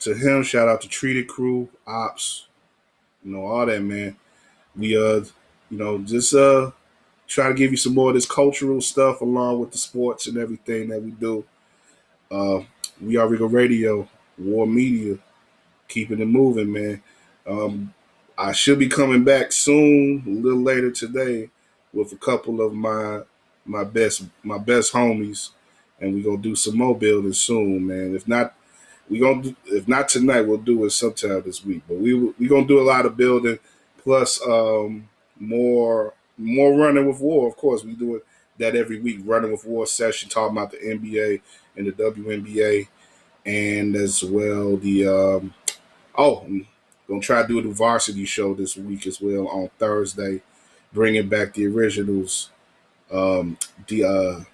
[0.00, 0.42] to him.
[0.42, 2.48] Shout out to Treated Crew, Ops,
[3.24, 4.16] you know, all that, man.
[4.76, 5.24] We uh,
[5.70, 6.70] you know, just uh
[7.30, 10.38] try to give you some more of this cultural stuff along with the sports and
[10.38, 11.44] everything that we do.
[12.30, 12.60] Uh
[13.00, 14.08] we are Regal Radio,
[14.38, 15.18] WARR Media,
[15.88, 17.02] keeping it moving, man.
[17.46, 17.94] Um
[18.38, 21.50] I should be coming back soon, a little later today,
[21.92, 23.22] with a couple of my
[23.66, 25.50] my best my best homies,
[26.00, 28.16] and we gonna do some more building soon, man.
[28.16, 28.54] If not,
[29.08, 31.82] we gonna do, if not tonight, we'll do it sometime this week.
[31.88, 33.58] But we we gonna do a lot of building,
[34.02, 35.08] plus um
[35.38, 37.48] more more running with WARR.
[37.48, 38.26] Of course, we do it
[38.58, 41.40] that every week, running with WARR session, talking about the NBA
[41.76, 42.88] and the WNBA,
[43.46, 45.54] and as well the um
[46.16, 46.44] oh.
[46.44, 46.66] I'm
[47.16, 50.42] Gonna try to do the varsity show this week as well on Thursday,
[50.92, 52.50] bringing back the originals.
[53.10, 54.44] Um, the uh,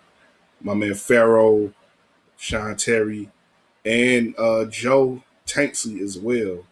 [0.63, 1.75] my man Pharaoh,
[2.39, 3.29] Sean Terry,
[3.85, 6.65] and uh, Joe Tanksley as well.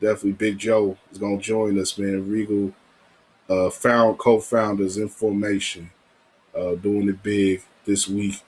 [0.00, 2.26] Definitely, Big Joe is gonna join us, man.
[2.26, 2.72] Regal,
[3.48, 5.90] uh, found co-founders information
[6.56, 8.42] uh, doing it big this week,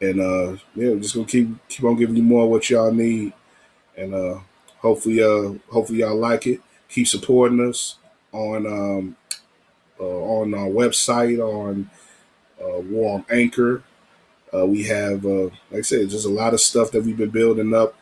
[0.00, 3.32] and uh, yeah, we're just gonna keep keep on giving you more what y'all need,
[3.96, 4.38] and uh,
[4.78, 6.60] hopefully uh hopefully y'all like it.
[6.88, 7.96] Keep supporting us
[8.32, 9.16] on um
[10.00, 11.90] uh, on our website on
[12.62, 13.82] uh anchor.
[14.54, 17.30] Uh we have uh like i said just a lot of stuff that we've been
[17.30, 17.94] building up.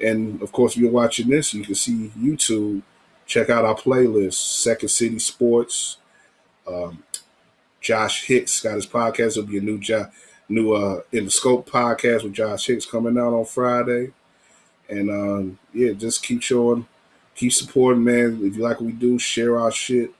[0.00, 2.82] And of course if you're watching this you can see youtube
[3.30, 5.98] check out our playlist second city sports
[6.66, 7.02] um
[7.80, 9.80] josh hicks got his podcast it'll be a new
[10.48, 14.12] new uh in the scope podcast with josh hicks coming out on friday
[14.88, 16.86] and um, yeah, just keep showing,
[17.34, 18.40] keep supporting, man.
[18.42, 20.12] If you like what we do, share our shit.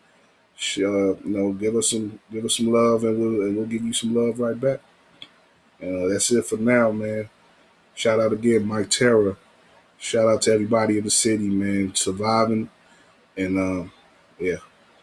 [0.57, 3.67] Sh- Uh, you know, give us some, give us some love, and we'll and we'll
[3.67, 4.81] give you some love right back.
[5.81, 7.29] And uh, that's it for now, man.
[7.95, 9.37] Shout out again, Mic Terror.
[9.99, 12.71] Shout out to everybody in the city, man, surviving,
[13.41, 13.93] and um,
[14.39, 14.57] yeah,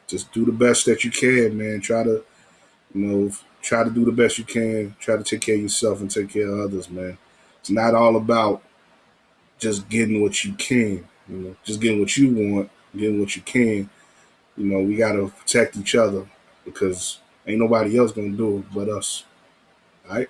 [0.08, 1.82] just do the best that you can, man.
[1.82, 2.24] Try to,
[2.94, 3.32] you know,
[3.62, 4.96] try to do the best you can.
[5.00, 7.18] Try to take care of yourself and take care of others, man.
[7.60, 8.62] It's not all about
[9.58, 13.42] just getting what you can, you know, just getting what you want, getting what you
[13.42, 13.90] can.
[14.56, 16.28] You know, we gotta protect each other
[16.66, 19.24] because ain't nobody else gonna do it but us.
[20.10, 20.30] All right.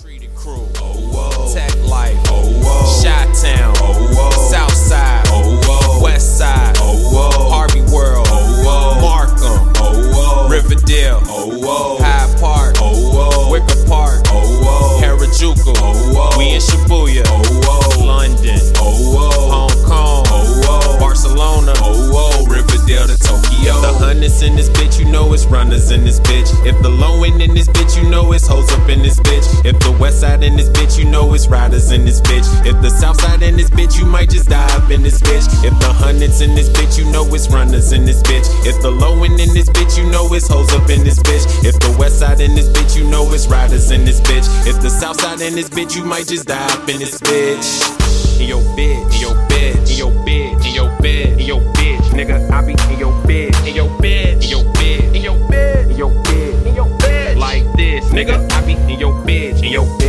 [0.00, 0.30] Treated.
[0.36, 0.70] Oh,
[1.12, 1.54] whoa.
[1.54, 2.16] Tech life.
[2.26, 2.87] Oh, whoa.
[3.02, 4.50] Chi-Town, oh, oh.
[4.50, 6.00] Southside, oh, oh.
[6.02, 7.50] Westside, oh, oh.
[7.50, 9.00] Harvey World, oh, oh.
[9.00, 10.48] Markham, oh, oh.
[10.50, 11.98] Riverdale, oh, oh.
[12.02, 13.50] Hyde Park, oh, oh.
[13.52, 15.00] Wicker Park, oh, oh.
[15.02, 16.38] Harajuku, oh, oh.
[16.38, 17.60] We in Shibuya, oh,
[18.00, 18.04] oh.
[18.04, 19.50] London, oh, oh.
[19.50, 20.98] Hong Kong, oh, oh.
[20.98, 22.46] Barcelona, oh, oh.
[22.46, 23.80] Riverdale to Tokyo.
[23.80, 24.87] The hundreds in this bitch
[25.18, 26.48] know it's runners in this bitch.
[26.64, 29.46] If the low end in this bitch, you know it's hoes up in this bitch.
[29.64, 32.46] If the west side in this bitch, you know it's riders in this bitch.
[32.64, 35.46] If the south side in this bitch, you might just die up in this bitch.
[35.64, 38.46] If the hundreds in this bitch, you know it's runners in this bitch.
[38.64, 41.46] If the low end in this bitch, you know it's hoes up in this bitch.
[41.64, 44.46] If the west side in this bitch, you know it's riders in this bitch.
[44.68, 48.38] If the south side in this bitch, you might just die up in this bitch.
[48.38, 52.06] In your bitch, in your bitch, in your bitch, in your bitch, in your bitch,
[52.14, 52.50] nigga.
[52.52, 54.27] I be in your bitch, in your bitch.
[58.18, 58.52] Nigga.
[58.52, 60.07] I be in your bitch, in your bitch,